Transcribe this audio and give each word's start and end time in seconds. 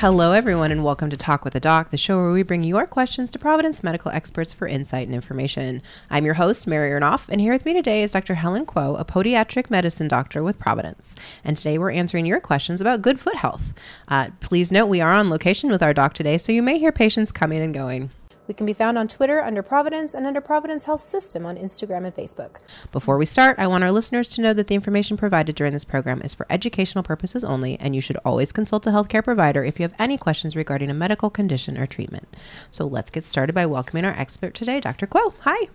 Hello, 0.00 0.32
everyone, 0.32 0.72
and 0.72 0.82
welcome 0.82 1.10
to 1.10 1.16
Talk 1.18 1.44
with 1.44 1.54
a 1.54 1.60
Doc, 1.60 1.90
the 1.90 1.98
show 1.98 2.16
where 2.16 2.32
we 2.32 2.42
bring 2.42 2.64
your 2.64 2.86
questions 2.86 3.30
to 3.30 3.38
Providence 3.38 3.82
medical 3.82 4.10
experts 4.10 4.50
for 4.50 4.66
insight 4.66 5.06
and 5.06 5.14
information. 5.14 5.82
I'm 6.08 6.24
your 6.24 6.32
host, 6.32 6.66
Mary 6.66 6.98
Ernoff, 6.98 7.28
and 7.28 7.38
here 7.38 7.52
with 7.52 7.66
me 7.66 7.74
today 7.74 8.02
is 8.02 8.12
Dr. 8.12 8.36
Helen 8.36 8.64
Kuo, 8.64 8.98
a 8.98 9.04
podiatric 9.04 9.68
medicine 9.68 10.08
doctor 10.08 10.42
with 10.42 10.58
Providence. 10.58 11.16
And 11.44 11.54
today 11.54 11.76
we're 11.76 11.90
answering 11.90 12.24
your 12.24 12.40
questions 12.40 12.80
about 12.80 13.02
good 13.02 13.20
foot 13.20 13.36
health. 13.36 13.74
Uh, 14.08 14.30
please 14.40 14.72
note 14.72 14.86
we 14.86 15.02
are 15.02 15.12
on 15.12 15.28
location 15.28 15.68
with 15.68 15.82
our 15.82 15.92
doc 15.92 16.14
today, 16.14 16.38
so 16.38 16.50
you 16.50 16.62
may 16.62 16.78
hear 16.78 16.92
patients 16.92 17.30
coming 17.30 17.60
and 17.60 17.74
going. 17.74 18.10
We 18.50 18.54
can 18.54 18.66
be 18.66 18.72
found 18.72 18.98
on 18.98 19.06
Twitter 19.06 19.40
under 19.40 19.62
Providence 19.62 20.12
and 20.12 20.26
under 20.26 20.40
Providence 20.40 20.86
Health 20.86 21.02
System 21.02 21.46
on 21.46 21.56
Instagram 21.56 22.04
and 22.04 22.12
Facebook. 22.12 22.56
Before 22.90 23.16
we 23.16 23.24
start, 23.24 23.56
I 23.60 23.68
want 23.68 23.84
our 23.84 23.92
listeners 23.92 24.26
to 24.30 24.40
know 24.40 24.52
that 24.54 24.66
the 24.66 24.74
information 24.74 25.16
provided 25.16 25.54
during 25.54 25.72
this 25.72 25.84
program 25.84 26.20
is 26.22 26.34
for 26.34 26.46
educational 26.50 27.04
purposes 27.04 27.44
only, 27.44 27.78
and 27.78 27.94
you 27.94 28.00
should 28.00 28.16
always 28.24 28.50
consult 28.50 28.88
a 28.88 28.90
healthcare 28.90 29.22
provider 29.22 29.62
if 29.62 29.78
you 29.78 29.84
have 29.84 29.94
any 30.00 30.18
questions 30.18 30.56
regarding 30.56 30.90
a 30.90 30.94
medical 30.94 31.30
condition 31.30 31.78
or 31.78 31.86
treatment. 31.86 32.26
So 32.72 32.88
let's 32.88 33.08
get 33.08 33.24
started 33.24 33.52
by 33.52 33.66
welcoming 33.66 34.04
our 34.04 34.18
expert 34.18 34.54
today, 34.54 34.80
Dr. 34.80 35.06
Kuo. 35.06 35.32
Hi. 35.42 35.68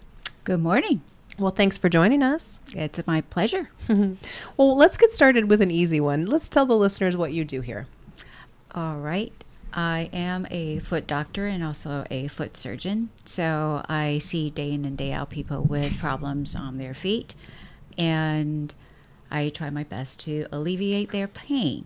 Good 0.43 0.59
morning. 0.59 0.99
Well, 1.39 1.51
thanks 1.51 1.77
for 1.77 1.87
joining 1.87 2.23
us. 2.23 2.59
It's 2.75 3.07
my 3.07 3.21
pleasure. 3.21 3.69
well, 3.87 4.17
let's 4.75 4.97
get 4.97 5.13
started 5.13 5.49
with 5.49 5.61
an 5.61 5.71
easy 5.71 6.01
one. 6.01 6.25
Let's 6.25 6.49
tell 6.49 6.65
the 6.65 6.75
listeners 6.75 7.15
what 7.15 7.31
you 7.31 7.45
do 7.45 7.61
here. 7.61 7.87
All 8.71 8.97
right. 8.97 9.44
I 9.75 10.09
am 10.13 10.47
a 10.49 10.79
foot 10.79 11.05
doctor 11.05 11.47
and 11.47 11.61
also 11.61 12.05
a 12.09 12.29
foot 12.29 12.55
surgeon. 12.55 13.09
So 13.25 13.83
I 13.89 14.19
see 14.19 14.49
day 14.49 14.71
in 14.71 14.85
and 14.85 14.97
day 14.97 15.11
out 15.11 15.29
people 15.29 15.61
with 15.61 15.97
problems 15.99 16.55
on 16.55 16.77
their 16.77 16.93
feet, 16.93 17.35
and 17.97 18.73
I 19.29 19.49
try 19.49 19.69
my 19.69 19.83
best 19.83 20.21
to 20.21 20.47
alleviate 20.49 21.11
their 21.11 21.27
pain. 21.27 21.85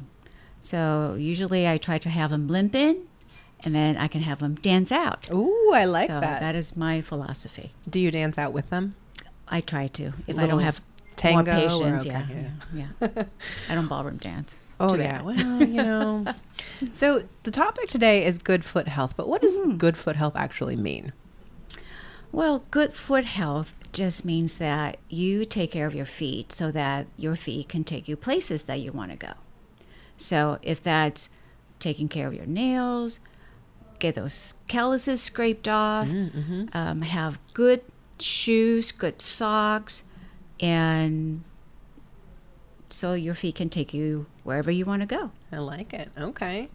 So 0.62 1.16
usually 1.18 1.68
I 1.68 1.80
try 1.80 1.98
to 1.98 2.10
have 2.10 2.30
them 2.30 2.48
limp 2.48 2.76
in, 2.76 3.08
and 3.62 3.74
then 3.74 3.98
I 3.98 4.08
can 4.08 4.22
have 4.22 4.38
them 4.38 4.56
dance 4.56 4.92
out. 4.92 5.28
Ooh, 5.34 5.72
I 5.74 5.86
like 5.86 6.10
so 6.10 6.20
that. 6.20 6.42
That 6.42 6.54
is 6.54 6.78
my 6.78 7.02
philosophy. 7.02 7.74
Do 7.90 8.00
you 8.00 8.12
dance 8.12 8.38
out 8.38 8.54
with 8.54 8.70
them? 8.70 8.96
I 9.48 9.62
try 9.62 9.88
to. 9.88 10.14
If 10.28 10.38
I 10.38 10.46
don't 10.46 10.60
have 10.60 10.82
tango 11.16 11.52
more 11.52 11.80
patience, 11.80 12.06
okay, 12.06 12.26
yeah, 12.30 12.50
yeah, 12.74 12.98
yeah. 13.02 13.24
I 13.70 13.74
don't 13.74 13.88
ballroom 13.88 14.18
dance. 14.18 14.56
Oh, 14.80 14.96
yeah. 14.96 15.22
Well, 15.22 15.66
you 15.68 15.84
know. 15.84 16.28
so 16.94 17.24
the 17.44 17.52
topic 17.52 17.88
today 17.88 18.26
is 18.26 18.38
good 18.38 18.64
foot 18.64 18.88
health, 18.88 19.16
but 19.18 19.28
what 19.28 19.42
does 19.42 19.58
Mm-hmm. 19.58 19.78
good 19.78 19.98
foot 19.98 20.16
health 20.16 20.36
actually 20.36 20.76
mean? 20.76 21.14
Well, 22.32 22.64
good 22.70 22.96
foot 22.96 23.26
health 23.26 23.74
just 23.92 24.24
means 24.24 24.58
that 24.60 24.98
you 25.10 25.46
take 25.46 25.72
care 25.72 25.88
of 25.88 25.96
your 25.96 26.06
feet 26.06 26.52
so 26.52 26.72
that 26.72 27.08
your 27.18 27.36
feet 27.36 27.70
can 27.70 27.84
take 27.84 28.08
you 28.08 28.16
places 28.16 28.64
that 28.64 28.80
you 28.80 28.92
want 28.92 29.12
to 29.12 29.18
go. 29.18 29.34
So, 30.18 30.60
if 30.62 30.84
that's 30.84 31.30
taking 31.80 32.08
care 32.08 32.28
of 32.28 32.34
your 32.34 32.46
nails, 32.46 33.20
get 33.98 34.16
those 34.16 34.54
calluses 34.68 35.22
scraped 35.22 35.68
off, 35.68 36.08
um, 36.74 37.02
have 37.02 37.40
good 37.54 37.82
shoes, 38.20 38.92
good 38.92 39.22
socks, 39.22 40.04
and 40.60 41.44
so 42.90 43.14
your 43.14 43.36
feet 43.36 43.56
can 43.56 43.70
take 43.70 43.94
you 43.94 44.26
wherever 44.44 44.72
you 44.72 44.86
want 44.86 45.02
to 45.02 45.06
go. 45.06 45.32
I 45.52 45.58
like 45.58 45.94
it. 45.94 46.10
Okay. 46.18 46.70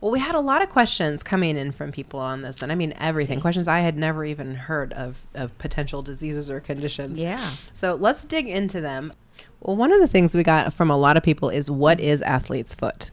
Well, 0.00 0.10
we 0.10 0.20
had 0.20 0.34
a 0.34 0.40
lot 0.40 0.62
of 0.62 0.68
questions 0.68 1.22
coming 1.22 1.56
in 1.56 1.72
from 1.72 1.92
people 1.92 2.20
on 2.20 2.42
this, 2.42 2.62
and 2.62 2.70
I 2.70 2.74
mean 2.74 2.94
everything. 2.98 3.38
See. 3.38 3.42
Questions 3.42 3.68
I 3.68 3.80
had 3.80 3.96
never 3.96 4.24
even 4.24 4.54
heard 4.54 4.92
of 4.92 5.16
of 5.34 5.56
potential 5.58 6.02
diseases 6.02 6.50
or 6.50 6.60
conditions. 6.60 7.18
Yeah. 7.18 7.50
So 7.72 7.94
let's 7.94 8.24
dig 8.24 8.48
into 8.48 8.80
them. 8.80 9.12
Well, 9.60 9.76
one 9.76 9.92
of 9.92 10.00
the 10.00 10.08
things 10.08 10.34
we 10.34 10.42
got 10.42 10.72
from 10.72 10.90
a 10.90 10.96
lot 10.96 11.16
of 11.16 11.22
people 11.22 11.48
is 11.50 11.70
what 11.70 12.00
is 12.00 12.22
athlete's 12.22 12.74
foot? 12.74 13.10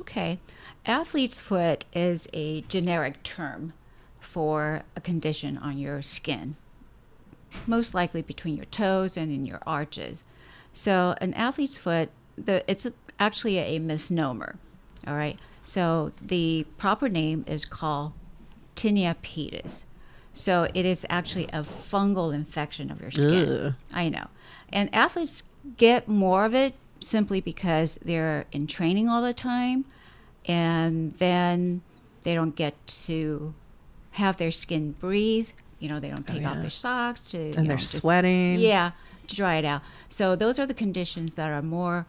Okay. 0.00 0.38
Athlete's 0.86 1.40
foot 1.40 1.84
is 1.94 2.28
a 2.32 2.60
generic 2.62 3.22
term 3.22 3.72
for 4.20 4.82
a 4.96 5.00
condition 5.00 5.56
on 5.56 5.78
your 5.78 6.02
skin, 6.02 6.56
most 7.66 7.94
likely 7.94 8.20
between 8.20 8.56
your 8.56 8.66
toes 8.66 9.16
and 9.16 9.32
in 9.32 9.46
your 9.46 9.60
arches. 9.66 10.24
So, 10.74 11.14
an 11.20 11.32
athlete's 11.34 11.78
foot, 11.78 12.10
the, 12.36 12.62
it's 12.70 12.86
actually 13.18 13.58
a 13.58 13.78
misnomer. 13.78 14.56
All 15.06 15.14
right. 15.14 15.38
So, 15.64 16.12
the 16.20 16.66
proper 16.76 17.08
name 17.08 17.44
is 17.48 17.64
called 17.64 18.12
tinea 18.76 19.14
pedis. 19.22 19.84
So, 20.32 20.68
it 20.74 20.84
is 20.84 21.06
actually 21.08 21.44
a 21.46 21.62
fungal 21.62 22.34
infection 22.34 22.90
of 22.90 23.00
your 23.00 23.10
skin. 23.12 23.48
Ugh. 23.48 23.74
I 23.92 24.08
know. 24.08 24.26
And 24.70 24.92
athletes 24.94 25.44
get 25.76 26.08
more 26.08 26.44
of 26.44 26.54
it 26.54 26.74
simply 27.00 27.40
because 27.40 27.98
they're 28.04 28.44
in 28.52 28.66
training 28.66 29.08
all 29.08 29.22
the 29.22 29.32
time 29.34 29.84
and 30.46 31.14
then 31.18 31.82
they 32.22 32.34
don't 32.34 32.56
get 32.56 32.74
to 32.86 33.54
have 34.12 34.36
their 34.38 34.50
skin 34.50 34.92
breathe. 34.92 35.48
You 35.78 35.88
know, 35.88 36.00
they 36.00 36.08
don't 36.08 36.20
oh, 36.28 36.32
take 36.32 36.38
Oh, 36.44 36.48
yeah. 36.48 36.52
off 36.52 36.60
their 36.60 36.70
socks 36.70 37.30
to 37.30 37.38
And 37.38 37.56
know, 37.56 37.62
they're 37.64 37.76
just- 37.76 38.00
sweating. 38.00 38.58
Yeah, 38.58 38.92
to 39.28 39.36
dry 39.36 39.56
it 39.56 39.64
out. 39.64 39.82
So 40.08 40.36
those 40.36 40.58
are 40.58 40.66
the 40.66 40.74
conditions 40.74 41.34
that 41.34 41.50
are 41.50 41.62
more 41.62 42.06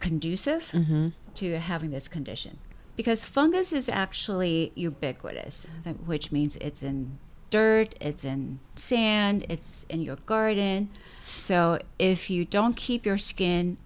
conducive 0.00 0.70
Mm-hmm. 0.72 1.08
to 1.34 1.58
having 1.58 1.90
this 1.90 2.08
condition. 2.08 2.58
Because 2.96 3.24
fungus 3.24 3.72
is 3.72 3.88
actually 3.88 4.72
ubiquitous, 4.76 5.66
which 6.06 6.30
means 6.30 6.56
it's 6.58 6.82
in 6.82 7.18
dirt, 7.50 7.94
it's 8.00 8.24
in 8.24 8.60
sand, 8.76 9.44
it's 9.48 9.84
in 9.88 10.00
your 10.02 10.16
garden. 10.26 10.90
So 11.36 11.80
if 11.98 12.30
you 12.30 12.44
don't 12.44 12.76
keep 12.76 13.04
your 13.04 13.18
skin 13.18 13.78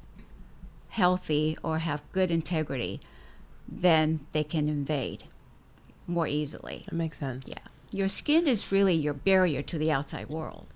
healthy 0.91 1.56
or 1.62 1.78
have 1.78 2.03
good 2.12 2.31
integrity, 2.31 3.00
then 3.66 4.20
they 4.32 4.44
can 4.44 4.69
invade 4.69 5.25
more 6.06 6.26
easily. 6.26 6.84
That 6.87 6.94
makes 6.94 7.19
sense. 7.19 7.44
Yeah. 7.47 7.58
Your 7.91 8.08
skin 8.08 8.47
is 8.47 8.70
really 8.70 8.94
your 8.94 9.14
barrier 9.14 9.62
to 9.62 9.78
the 9.78 9.91
outside 9.91 10.28
world. 10.28 10.66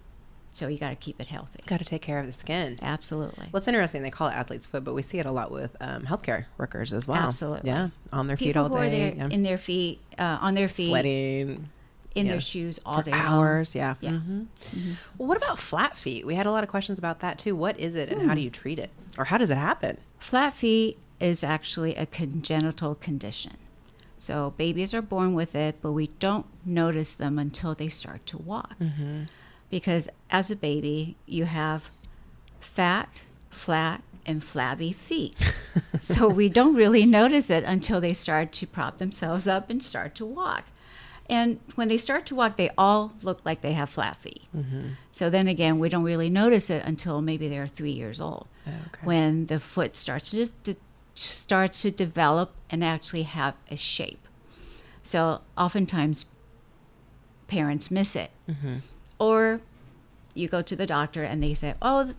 So 0.54 0.68
you 0.68 0.78
got 0.78 0.90
to 0.90 0.96
keep 0.96 1.18
it 1.18 1.28
healthy. 1.28 1.60
Got 1.66 1.78
to 1.78 1.84
take 1.86 2.02
care 2.02 2.18
of 2.18 2.26
the 2.26 2.32
skin. 2.32 2.78
Absolutely. 2.82 3.48
Well, 3.50 3.58
it's 3.58 3.68
interesting. 3.68 4.02
They 4.02 4.10
call 4.10 4.28
it 4.28 4.32
athlete's 4.34 4.66
foot, 4.66 4.84
but 4.84 4.92
we 4.92 5.00
see 5.02 5.18
it 5.18 5.24
a 5.24 5.32
lot 5.32 5.50
with 5.50 5.74
um, 5.80 6.02
healthcare 6.02 6.44
workers 6.58 6.92
as 6.92 7.08
well. 7.08 7.16
Absolutely. 7.18 7.70
Yeah, 7.70 7.88
on 8.12 8.26
their 8.26 8.36
feet 8.36 8.48
People 8.48 8.64
all 8.64 8.68
who 8.68 8.76
are 8.76 8.90
day, 8.90 9.14
yeah. 9.16 9.28
in 9.30 9.42
their 9.42 9.56
feet, 9.56 10.00
uh, 10.18 10.38
on 10.42 10.54
their 10.54 10.68
feet, 10.68 10.88
sweating 10.88 11.70
in 12.14 12.26
yeah, 12.26 12.32
their 12.32 12.40
shoes 12.42 12.78
all 12.84 12.98
for 12.98 13.04
day 13.04 13.12
long. 13.12 13.20
hours. 13.20 13.74
Yeah. 13.74 13.94
Yeah. 14.00 14.10
Mhm. 14.10 14.46
Well, 15.16 15.26
what 15.28 15.38
about 15.38 15.58
flat 15.58 15.96
feet? 15.96 16.26
We 16.26 16.34
had 16.34 16.44
a 16.44 16.50
lot 16.50 16.62
of 16.62 16.69
questions 16.69 16.98
about 16.98 17.20
that 17.20 17.38
too. 17.38 17.56
What 17.56 17.80
is 17.80 17.94
it, 17.94 18.10
and 18.10 18.28
how 18.28 18.34
do 18.34 18.42
you 18.42 18.50
treat 18.50 18.78
it, 18.78 18.90
or 19.16 19.24
how 19.24 19.38
does 19.38 19.48
it 19.48 19.56
happen? 19.56 19.96
Flat 20.19 20.52
feet 20.52 20.98
is 21.19 21.42
actually 21.42 21.94
a 21.96 22.04
congenital 22.04 22.94
condition. 22.96 23.56
So 24.19 24.52
babies 24.58 24.92
are 24.92 25.00
born 25.02 25.32
with 25.32 25.54
it, 25.56 25.76
but 25.80 25.92
we 25.92 26.08
don't 26.19 26.44
notice 26.66 27.14
them 27.14 27.38
until 27.38 27.74
they 27.74 27.88
start 27.88 28.26
to 28.26 28.36
walk. 28.38 28.74
Because 29.72 30.09
as 30.31 30.50
a 30.50 30.56
baby, 30.56 31.16
you 31.25 31.47
have 31.47 31.88
fat, 32.60 33.22
flat, 33.49 34.03
and 34.27 34.44
flabby 34.44 34.93
feet. 34.93 35.34
so 36.00 36.28
we 36.28 36.50
don't 36.50 36.75
really 36.75 37.06
notice 37.06 37.49
it 37.49 37.65
until 37.65 37.99
they 37.99 38.12
start 38.12 38.53
to 38.53 38.66
prop 38.66 38.99
themselves 38.99 39.49
up 39.49 39.71
and 39.71 39.82
start 39.82 40.15
to 40.16 40.27
walk. 40.27 40.65
And 41.27 41.59
when 41.75 41.88
they 41.88 41.97
start 41.97 42.27
to 42.27 42.34
walk, 42.34 42.56
they 42.56 42.69
all 42.77 43.15
look 43.22 43.41
like 43.47 43.62
they 43.62 43.72
have 43.72 43.88
flat 43.88 44.19
feet. 44.19 44.43
Mm-hmm. 44.55 44.88
So 45.11 45.31
then 45.31 45.49
again, 45.49 45.78
we 45.78 45.88
don't 45.88 46.03
really 46.03 46.28
notice 46.28 46.69
it 46.69 46.82
until 46.84 47.22
maybe 47.22 47.49
they're 47.49 47.66
three 47.66 47.93
years 47.93 48.21
old 48.21 48.49
oh, 48.66 48.71
Okay. 48.88 49.00
when 49.05 49.47
the 49.47 49.59
foot 49.59 49.97
starts 49.97 50.32
to, 50.32 50.77
starts 51.15 51.81
to 51.82 51.91
develop 51.91 52.53
and 52.69 52.84
actually 52.84 53.22
have 53.22 53.55
a 53.71 53.77
shape. 53.77 54.28
So 55.02 55.41
oftentimes 55.56 56.26
parents 57.49 57.91
miss 57.91 58.14
it, 58.14 58.31
mm-hmm. 58.49 58.76
or 59.19 59.61
you 60.34 60.49
go 60.49 60.62
to 60.62 60.75
the 60.76 60.87
doctor 60.87 61.23
and 61.23 61.43
they 61.43 61.55
say, 61.55 61.75
"Oh, 61.82 62.14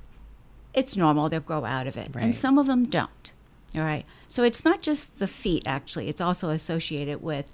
it's 0.74 0.95
normal; 0.98 1.30
they'll 1.30 1.39
grow 1.39 1.65
out 1.65 1.88
of 1.88 1.98
it," 1.98 2.10
Right. 2.13 2.24
and 2.24 2.36
some 2.36 2.57
of 2.57 2.68
them 2.68 2.86
don't. 2.86 3.31
All 3.75 3.81
right, 3.81 4.06
so 4.27 4.44
it's 4.44 4.63
not 4.63 4.81
just 4.81 5.18
the 5.19 5.27
feet; 5.27 5.63
actually, 5.65 6.07
it's 6.10 6.21
also 6.21 6.50
associated 6.50 7.21
with 7.24 7.45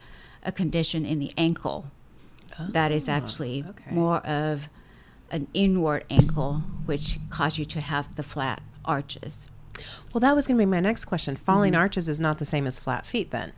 a 0.43 0.51
condition 0.51 1.05
in 1.05 1.19
the 1.19 1.31
ankle 1.37 1.91
that 2.59 2.91
is 2.91 3.07
actually 3.07 3.63
Oh, 3.65 3.69
okay. 3.71 3.91
more 3.91 4.17
of 4.25 4.67
an 5.31 5.47
inward 5.53 6.03
ankle, 6.09 6.63
which 6.85 7.19
cause 7.29 7.57
you 7.57 7.65
to 7.65 7.79
have 7.81 8.15
the 8.15 8.23
flat 8.23 8.61
arches. 8.83 9.47
Well, 10.13 10.19
that 10.21 10.35
was 10.35 10.45
going 10.47 10.57
to 10.57 10.61
be 10.61 10.65
my 10.65 10.79
next 10.81 11.05
question. 11.05 11.35
Falling 11.37 11.71
Mm-hmm. 11.73 11.79
arches 11.81 12.09
is 12.09 12.19
not 12.19 12.37
the 12.39 12.45
same 12.45 12.65
as 12.67 12.79
flat 12.79 13.05
feet, 13.05 13.31
then. 13.31 13.53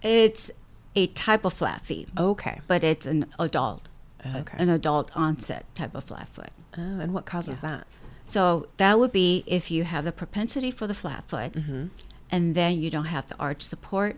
It's 0.00 0.50
a 0.94 1.08
type 1.08 1.44
of 1.44 1.52
flat 1.52 1.84
feet, 1.84 2.08
Okay. 2.16 2.60
but 2.66 2.82
it's 2.84 3.04
an 3.04 3.26
adult, 3.38 3.88
Okay. 4.24 4.56
an 4.58 4.68
adult 4.68 5.16
onset 5.16 5.64
type 5.74 5.94
of 5.94 6.04
flat 6.04 6.28
foot. 6.28 6.50
Oh, 6.76 6.80
and 7.00 7.14
what 7.14 7.24
causes 7.24 7.60
that? 7.60 7.86
So 8.26 8.68
that 8.76 8.98
would 8.98 9.12
be 9.12 9.44
if 9.46 9.70
you 9.70 9.84
have 9.84 10.04
the 10.04 10.12
propensity 10.12 10.70
for 10.70 10.86
the 10.86 10.94
flat 10.94 11.24
foot, 11.28 11.52
Mm-hmm. 11.52 11.86
and 12.30 12.54
then 12.54 12.78
you 12.80 12.90
don't 12.90 13.06
have 13.06 13.28
the 13.28 13.36
arch 13.38 13.62
support, 13.62 14.16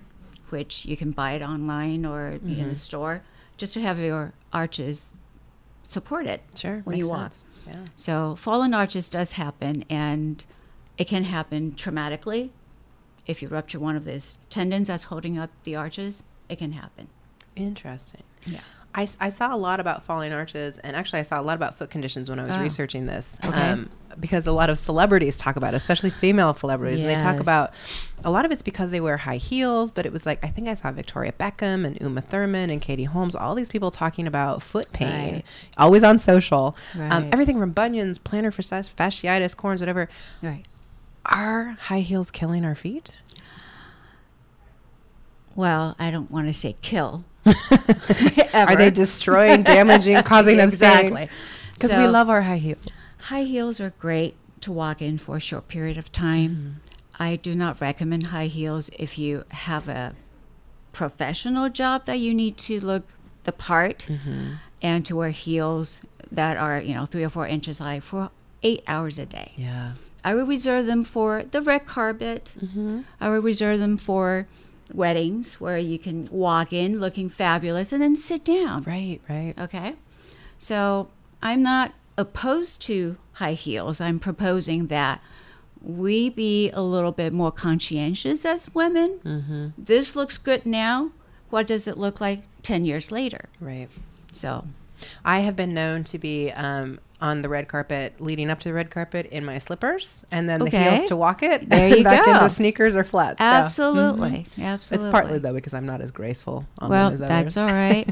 which 0.49 0.85
you 0.87 0.97
can 0.97 1.11
buy 1.13 1.33
it 1.33 1.43
online 1.43 2.05
or 2.05 2.29
in 2.29 2.41
Mm-hmm. 2.41 2.69
the 2.71 2.77
store, 2.77 3.23
just 3.57 3.73
to 3.75 3.81
have 3.83 3.99
your 3.99 4.33
arches 4.53 5.11
supported 5.85 6.41
Sure. 6.55 6.81
when 6.85 6.97
you 6.99 7.09
walk. 7.09 7.33
sense. 7.33 7.45
Yeah. 7.67 7.85
So 7.97 8.37
fallen 8.37 8.75
arches 8.75 9.09
does 9.09 9.33
happen, 9.33 9.85
and 9.91 10.45
it 10.99 11.07
can 11.07 11.25
happen 11.25 11.73
traumatically, 11.73 12.51
if 13.27 13.43
you 13.43 13.49
rupture 13.49 13.79
one 13.79 13.97
of 13.97 14.05
these 14.05 14.39
tendons 14.49 14.89
that's 14.89 15.05
holding 15.05 15.39
up 15.39 15.51
the 15.65 15.77
arches, 15.77 16.23
it 16.49 16.57
can 16.59 16.73
happen. 16.73 17.09
Interesting. 17.55 18.23
Yeah. 18.47 18.61
I, 18.93 19.09
I 19.21 19.29
saw 19.29 19.55
a 19.55 19.57
lot 19.57 19.79
about 19.79 20.05
falling 20.05 20.33
arches, 20.33 20.79
and 20.81 20.97
actually, 20.97 21.21
I 21.21 21.23
saw 21.23 21.41
a 21.41 21.43
lot 21.43 21.55
about 21.55 21.77
foot 21.79 21.91
conditions 21.91 22.29
when 22.29 22.41
I 22.41 22.45
was 22.45 22.57
Oh. 22.57 22.61
researching 22.63 23.07
this. 23.07 23.39
Okay. 23.45 23.85
because 24.19 24.49
a 24.49 24.53
lot 24.53 24.69
of 24.69 24.77
celebrities 24.77 25.39
talk 25.39 25.55
about 25.55 25.73
it, 25.73 25.77
especially 25.77 26.11
female 26.11 26.53
celebrities. 26.53 27.01
And 27.01 27.09
they 27.09 27.17
talk 27.17 27.39
about 27.39 27.73
a 28.25 28.31
lot 28.33 28.45
of 28.45 28.51
it's 28.51 28.61
because 28.61 28.91
they 28.91 29.01
wear 29.01 29.17
high 29.17 29.37
heels, 29.37 29.93
but 29.93 30.05
it 30.05 30.13
was 30.13 30.27
like, 30.27 30.45
I 30.45 30.49
think 30.49 30.67
I 30.67 30.75
saw 30.75 30.91
Victoria 30.91 31.31
Beckham 31.31 31.85
and 31.87 31.97
Uma 32.01 32.21
Thurman 32.21 32.71
and 32.71 32.81
Katie 32.83 33.05
Holmes, 33.05 33.37
all 33.37 33.55
these 33.55 33.69
people 33.69 33.93
talking 33.93 34.27
about 34.27 34.63
foot 34.63 34.93
pain, 34.93 35.35
Right. 35.35 35.45
always 35.79 36.03
on 36.03 36.19
social. 36.19 36.77
Um, 36.99 37.29
everything 37.33 37.61
from 37.61 37.71
bunions, 37.71 38.19
plantar 38.19 38.53
fasci- 38.53 38.93
fasciitis, 38.93 39.57
corns, 39.57 39.81
whatever. 39.81 40.09
Right. 40.43 40.65
Are 41.25 41.77
high 41.83 42.01
heels 42.01 42.33
killing 42.33 42.65
our 42.65 42.75
feet? 42.75 43.21
Well, 45.55 45.95
I 46.01 46.11
don't 46.11 46.31
want 46.33 46.49
to 46.49 46.53
say 46.53 46.75
kill. 46.83 47.25
Are 48.55 48.77
they 48.77 48.91
destroying, 48.91 49.63
damaging, 49.63 50.23
causing 50.25 50.61
us 50.61 50.73
exactly? 50.73 51.29
Because 51.75 51.95
we 51.95 52.07
love 52.07 52.29
our 52.29 52.43
high 52.43 52.59
heels. 52.59 52.85
High 53.19 53.45
heels 53.45 53.81
are 53.81 53.91
great 53.99 54.35
to 54.61 54.73
walk 54.73 55.01
in 55.01 55.19
for 55.19 55.37
a 55.37 55.41
short 55.41 55.69
period 55.69 55.97
of 55.97 56.13
time. 56.13 56.51
Mm-hmm. 56.51 57.23
I 57.23 57.37
do 57.37 57.55
not 57.55 57.81
recommend 57.81 58.29
high 58.29 58.47
heels 58.47 58.91
if 58.99 59.19
you 59.19 59.45
have 59.51 59.89
a 59.89 60.15
professional 60.93 61.69
job 61.69 62.07
that 62.07 62.19
you 62.19 62.35
need 62.35 62.57
to 62.59 62.81
look 62.81 63.05
the 63.45 63.53
part 63.53 64.07
mm-hmm. 64.09 64.55
and 64.83 65.07
to 65.07 65.17
wear 65.17 65.31
heels 65.31 66.01
that 66.31 66.57
are, 66.57 66.81
you 66.81 66.95
know, 66.95 67.07
three 67.07 67.25
or 67.25 67.29
four 67.29 67.47
inches 67.47 67.79
high 67.79 68.01
for 68.01 68.31
eight 68.63 68.83
hours 68.87 69.19
a 69.19 69.27
day. 69.27 69.53
Yeah. 69.57 69.93
I 70.25 70.35
would 70.35 70.49
reserve 70.49 70.87
them 70.87 71.05
for 71.05 71.45
the 71.51 71.63
red 71.63 71.87
carpet. 71.87 72.53
Mm-hmm. 72.63 73.01
I 73.21 73.31
would 73.31 73.45
reserve 73.45 73.81
them 73.81 73.97
for 73.97 74.47
weddings 74.95 75.61
where 75.61 75.79
you 75.79 75.99
can 75.99 76.29
walk 76.31 76.73
in 76.73 77.01
looking 77.01 77.29
fabulous 77.29 77.93
and 77.93 78.03
then 78.03 78.17
sit 78.17 78.45
down. 78.45 78.83
Right, 78.83 79.21
right. 79.29 79.55
Okay. 79.59 79.95
So 80.59 81.09
I'm 81.43 81.63
not 81.63 81.93
opposed 82.17 82.83
to 82.83 83.17
high 83.35 83.55
heels. 83.55 84.01
I'm 84.01 84.19
proposing 84.19 84.89
that 84.89 85.21
we 85.83 86.29
be 86.29 86.71
a 86.71 86.83
little 86.83 87.13
bit 87.13 87.33
more 87.33 87.51
conscientious 87.51 88.45
as 88.45 88.73
women. 88.75 89.21
Mm-hmm. 89.25 89.69
This 89.79 90.15
looks 90.15 90.37
good 90.37 90.67
now. 90.67 91.13
What 91.49 91.67
does 91.67 91.89
it 91.89 91.97
look 91.97 92.21
like 92.21 92.43
10 92.63 92.85
years 92.85 93.11
later? 93.11 93.49
Right. 93.61 93.89
So, 94.33 94.67
I 95.25 95.41
have 95.41 95.57
been 95.57 95.75
known 95.75 96.05
to 96.05 96.19
be 96.19 96.51
um, 96.53 97.01
on 97.21 97.43
the 97.43 97.49
red 97.49 97.69
carpet, 97.69 98.15
leading 98.21 98.49
up 98.51 98.59
to 98.61 98.69
the 98.69 98.73
red 98.75 98.91
carpet 98.91 99.27
in 99.27 99.45
my 99.45 99.59
slippers, 99.59 100.25
and 100.31 100.49
then 100.49 100.61
the 100.61 100.71
heels 100.71 101.03
to 101.05 101.17
walk 101.17 101.43
it. 101.43 101.69
There 101.69 101.97
you 101.97 102.03
back 102.05 102.25
go. 102.25 102.33
into 102.33 102.49
sneakers 102.49 102.97
or 102.97 103.05
flats. 103.05 103.41
Absolutely. 103.41 104.47
Mhm. 104.57 104.65
Absolutely. 104.65 105.07
It's 105.09 105.13
partly 105.13 105.39
though 105.39 105.53
because 105.55 105.75
I'm 105.75 105.87
not 105.87 106.01
as 106.01 106.11
graceful. 106.11 106.67
On 106.79 106.89
Well, 106.91 107.11
them 107.11 107.15
as 107.15 107.21
that's 107.21 107.57
all 107.57 107.67
right. 107.67 108.09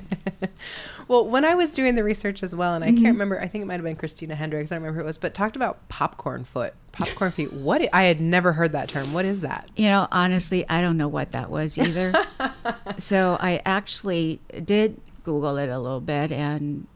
well, 1.08 1.26
when 1.28 1.44
I 1.44 1.54
was 1.54 1.72
doing 1.72 1.94
the 1.94 2.04
research 2.04 2.42
as 2.42 2.54
well, 2.54 2.74
and 2.74 2.84
I 2.84 2.88
Mm-hmm. 2.88 2.96
can't 3.02 3.14
remember, 3.14 3.40
I 3.40 3.48
think 3.48 3.62
it 3.62 3.66
might 3.66 3.74
have 3.74 3.84
been 3.84 3.96
Christina 3.96 4.34
Hendricks. 4.34 4.70
I 4.70 4.74
don't 4.74 4.82
remember 4.82 5.00
who 5.00 5.04
it 5.04 5.06
was, 5.08 5.18
but 5.18 5.32
talked 5.34 5.56
about 5.56 5.88
popcorn 5.88 6.44
foot, 6.44 6.74
popcorn 6.92 7.30
feet. 7.32 7.52
What 7.52 7.82
I 7.82 7.88
I 7.92 8.04
had 8.04 8.20
never 8.20 8.52
heard 8.52 8.72
that 8.72 8.88
term. 8.88 9.12
What 9.12 9.24
is 9.24 9.40
that? 9.40 9.68
You 9.76 9.88
know, 9.88 10.06
honestly, 10.12 10.68
I 10.68 10.80
don't 10.80 10.96
know 10.96 11.08
what 11.08 11.32
that 11.32 11.50
was 11.50 11.76
either. 11.78 12.12
so 12.98 13.36
I 13.40 13.60
actually 13.64 14.40
did 14.64 15.00
Google 15.24 15.56
it 15.58 15.68
a 15.68 15.78
little 15.78 16.00
bit, 16.00 16.30
and 16.32 16.86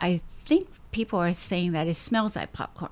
I 0.00 0.20
think 0.48 0.68
people 0.90 1.18
are 1.20 1.32
saying 1.32 1.72
that 1.72 1.86
it 1.86 1.94
smells 1.94 2.34
like 2.36 2.52
popcorn. 2.52 2.90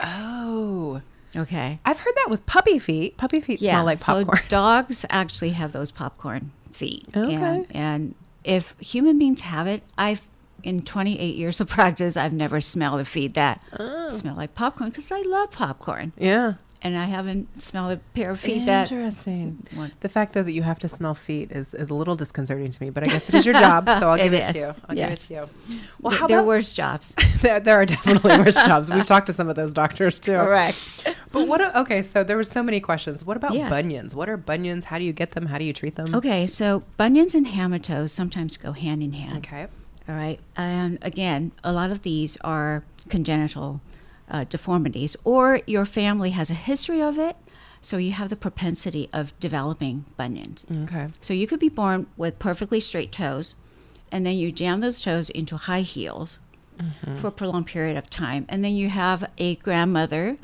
Oh, 0.00 1.00
Okay. 1.36 1.80
I've 1.84 1.98
heard 1.98 2.14
that 2.16 2.28
with 2.30 2.46
puppy 2.46 2.78
feet. 2.78 3.16
Puppy 3.18 3.40
feet 3.42 3.60
smell 3.60 3.84
like 3.84 4.00
popcorn. 4.00 4.38
So 4.38 4.42
dogs 4.48 5.04
actually 5.10 5.50
have 5.50 5.72
those 5.72 5.90
popcorn 5.90 6.52
feet. 6.72 7.06
Okay. 7.14 7.34
And, 7.34 7.66
and 7.70 8.14
if 8.42 8.74
human 8.80 9.18
beings 9.18 9.42
have 9.42 9.66
it, 9.66 9.82
I've 9.98 10.22
in 10.62 10.80
28 10.82 11.36
years 11.36 11.60
of 11.60 11.68
practice, 11.78 12.16
I've 12.16 12.32
never 12.32 12.60
smelled 12.62 13.00
a 13.00 13.04
feed 13.04 13.34
that 13.34 13.62
Oh. 13.78 14.08
smell 14.08 14.34
like 14.34 14.54
popcorn 14.54 14.90
because 14.90 15.12
I 15.12 15.20
love 15.22 15.50
popcorn, 15.52 16.12
yeah. 16.16 16.54
And 16.86 16.96
I 16.98 17.04
haven't 17.06 17.62
smelled 17.62 17.92
a 17.92 17.96
pair 18.14 18.30
of 18.30 18.40
feet 18.40 18.66
that. 18.66 18.90
Interesting. 18.90 19.66
The 20.00 20.08
fact 20.08 20.32
though 20.32 20.42
that 20.42 20.52
you 20.52 20.62
have 20.62 20.78
to 20.80 20.88
smell 20.88 21.14
feet 21.14 21.50
is, 21.52 21.74
is 21.74 21.90
a 21.90 21.94
little 21.94 22.16
disconcerting 22.16 22.70
to 22.70 22.82
me, 22.82 22.90
but 22.90 23.02
I 23.02 23.06
guess 23.06 23.28
it 23.28 23.34
is 23.34 23.44
your 23.46 23.54
job, 23.54 23.86
so 24.00 24.10
I'll 24.10 24.16
give 24.16 24.32
It 24.32 24.48
it, 24.48 24.52
to 24.52 24.58
you. 24.58 24.74
I'll 24.88 24.96
Yes. 24.96 25.26
give 25.28 25.38
it 25.38 25.46
to 25.68 25.74
you. 25.74 25.76
Well, 26.00 26.10
th- 26.12 26.20
how 26.20 26.26
there 26.26 26.38
about 26.38 26.46
worse 26.48 26.72
jobs. 26.72 27.14
there, 27.42 27.60
there 27.60 27.76
are 27.80 27.86
definitely 27.86 28.36
worse 28.38 28.56
jobs. 28.56 28.90
We've 28.90 29.04
talked 29.06 29.26
to 29.26 29.32
some 29.32 29.48
of 29.48 29.56
those 29.56 29.74
doctors 29.74 30.18
too. 30.20 30.32
Correct. 30.32 30.76
But 31.32 31.46
what? 31.48 31.60
a- 31.60 31.78
Okay, 31.80 32.02
so 32.02 32.24
there 32.24 32.36
were 32.36 32.42
so 32.44 32.62
many 32.62 32.80
questions. 32.80 33.24
What 33.24 33.36
about 33.36 33.54
Yes. 33.54 33.68
bunions? 33.70 34.14
What 34.14 34.28
are 34.28 34.36
bunions? 34.36 34.86
How 34.86 34.98
do 34.98 35.04
you 35.04 35.12
get 35.12 35.32
them? 35.32 35.46
How 35.46 35.58
do 35.58 35.64
you 35.64 35.72
treat 35.72 35.96
them? 35.96 36.14
Okay, 36.14 36.46
so 36.46 36.82
bunions 36.96 37.34
and 37.34 37.46
hammer 37.46 37.78
toes 37.78 38.12
sometimes 38.12 38.56
go 38.56 38.72
hand 38.72 39.02
in 39.02 39.12
hand. 39.12 39.38
Okay. 39.38 39.66
All 40.08 40.14
right. 40.14 40.38
And 40.56 40.98
again, 41.02 41.52
a 41.64 41.72
lot 41.72 41.90
of 41.90 42.02
these 42.02 42.36
are 42.42 42.84
congenital 43.08 43.80
uh, 44.30 44.44
deformities, 44.44 45.16
or 45.24 45.60
your 45.66 45.84
family 45.84 46.30
has 46.30 46.50
a 46.50 46.54
history 46.54 47.00
of 47.00 47.18
it, 47.18 47.36
so 47.80 47.96
you 47.96 48.12
have 48.12 48.28
the 48.28 48.36
propensity 48.36 49.08
of 49.12 49.38
developing 49.38 50.04
bunions. 50.16 50.66
Okay. 50.84 51.08
So 51.20 51.32
you 51.34 51.46
could 51.46 51.60
be 51.60 51.68
born 51.68 52.06
with 52.16 52.38
perfectly 52.38 52.80
straight 52.80 53.12
toes, 53.12 53.54
and 54.10 54.26
then 54.26 54.36
you 54.36 54.50
jam 54.52 54.80
those 54.80 55.00
toes 55.00 55.30
into 55.30 55.56
high 55.56 55.82
heels 55.82 56.38
for 57.18 57.28
a 57.28 57.30
prolonged 57.30 57.66
period 57.66 57.96
of 57.96 58.10
time. 58.10 58.44
And 58.50 58.62
then 58.62 58.76
you 58.76 58.90
have 58.90 59.24
a 59.38 59.56
grandmother 59.56 60.36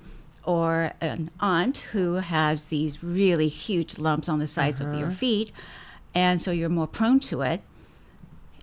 or 0.44 0.93
an 1.00 1.31
aunt 1.40 1.79
who 1.93 2.14
has 2.14 2.67
these 2.67 3.05
really 3.05 3.49
huge 3.49 3.99
lumps 3.99 4.29
on 4.29 4.38
the 4.38 4.46
sides 4.46 4.81
of 4.81 4.94
your 4.94 5.11
feet, 5.11 5.52
and 6.14 6.40
so 6.40 6.50
you're 6.50 6.69
more 6.69 6.87
prone 6.87 7.20
to 7.20 7.43
it 7.43 7.61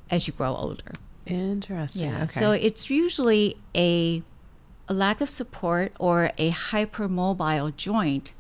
as 0.10 0.26
you 0.28 0.34
grow 0.34 0.56
older. 0.56 0.92
Interesting. 1.26 2.14
Okay. 2.14 2.28
So 2.28 2.52
it's 2.52 2.90
usually 2.90 3.56
a, 3.76 4.24
a 4.90 4.94
lack 4.94 5.22
of 5.22 5.30
support 5.30 5.94
or 6.00 6.32
a 6.38 6.52
hypermobile 6.52 7.76
joint 7.78 8.34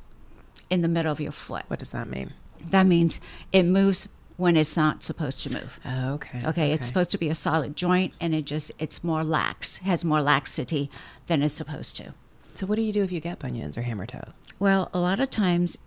in 0.69 0.81
the 0.81 0.87
middle 0.87 1.11
of 1.11 1.19
your 1.19 1.31
foot. 1.31 1.63
what 1.67 1.79
does 1.79 1.91
that 1.91 2.07
mean? 2.07 2.33
That 2.65 2.85
means 2.85 3.21
it 3.53 3.63
moves 3.63 4.09
when 4.35 4.57
it's 4.57 4.75
not 4.75 5.03
supposed 5.03 5.43
to 5.43 5.53
move. 5.53 5.79
Oh, 5.85 6.13
okay. 6.13 6.39
Okay, 6.43 6.71
it's 6.71 6.87
supposed 6.87 7.11
to 7.11 7.17
be 7.17 7.29
a 7.29 7.35
solid 7.35 7.75
joint 7.75 8.13
and 8.19 8.33
it 8.33 8.45
just 8.45 8.71
it's 8.79 9.03
more 9.03 9.23
lax, 9.23 9.77
has 9.77 10.03
more 10.03 10.21
laxity 10.21 10.89
than 11.27 11.41
it's 11.43 11.53
supposed 11.53 11.95
to. 11.97 12.13
So 12.53 12.65
what 12.65 12.75
do 12.75 12.81
you 12.81 12.91
do 12.91 13.03
if 13.03 13.11
you 13.11 13.19
get 13.19 13.39
bunions 13.39 13.77
or 13.77 13.83
hammer 13.83 14.05
toe? 14.05 14.33
Well, 14.57 14.89
a 14.93 14.99
lot 14.99 15.19
of 15.19 15.29
times 15.29 15.77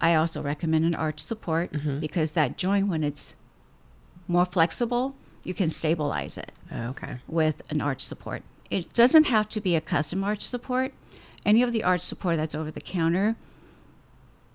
I 0.00 0.14
also 0.14 0.40
recommend 0.40 0.84
an 0.84 0.94
arch 0.94 1.20
support 1.20 1.72
mm-hmm. 1.72 1.98
because 1.98 2.32
that 2.32 2.56
joint 2.56 2.88
when 2.88 3.02
it's 3.02 3.34
more 4.28 4.46
flexible, 4.46 5.16
you 5.42 5.54
can 5.54 5.70
stabilize 5.70 6.38
it. 6.38 6.52
Oh, 6.72 6.88
okay. 6.88 7.16
with 7.26 7.62
an 7.70 7.80
arch 7.80 8.02
support. 8.02 8.42
It 8.70 8.92
doesn't 8.92 9.24
have 9.24 9.48
to 9.50 9.60
be 9.60 9.74
a 9.76 9.80
custom 9.80 10.22
arch 10.24 10.42
support. 10.42 10.92
Any 11.44 11.62
of 11.62 11.72
the 11.72 11.82
arch 11.82 12.02
support 12.02 12.36
that's 12.36 12.54
over 12.54 12.70
the 12.70 12.80
counter 12.80 13.36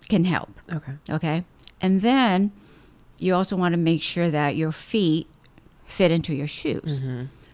can 0.08 0.24
help. 0.26 0.50
Okay. 0.72 0.94
Okay. 1.10 1.44
And 1.82 2.02
then 2.02 2.52
you 3.18 3.34
also 3.36 3.56
want 3.56 3.74
to 3.74 3.78
make 3.78 4.02
sure 4.04 4.30
that 4.30 4.56
your 4.56 4.72
feet 4.72 5.28
fit 5.86 6.12
into 6.12 6.34
your 6.34 6.48
shoes. 6.48 7.02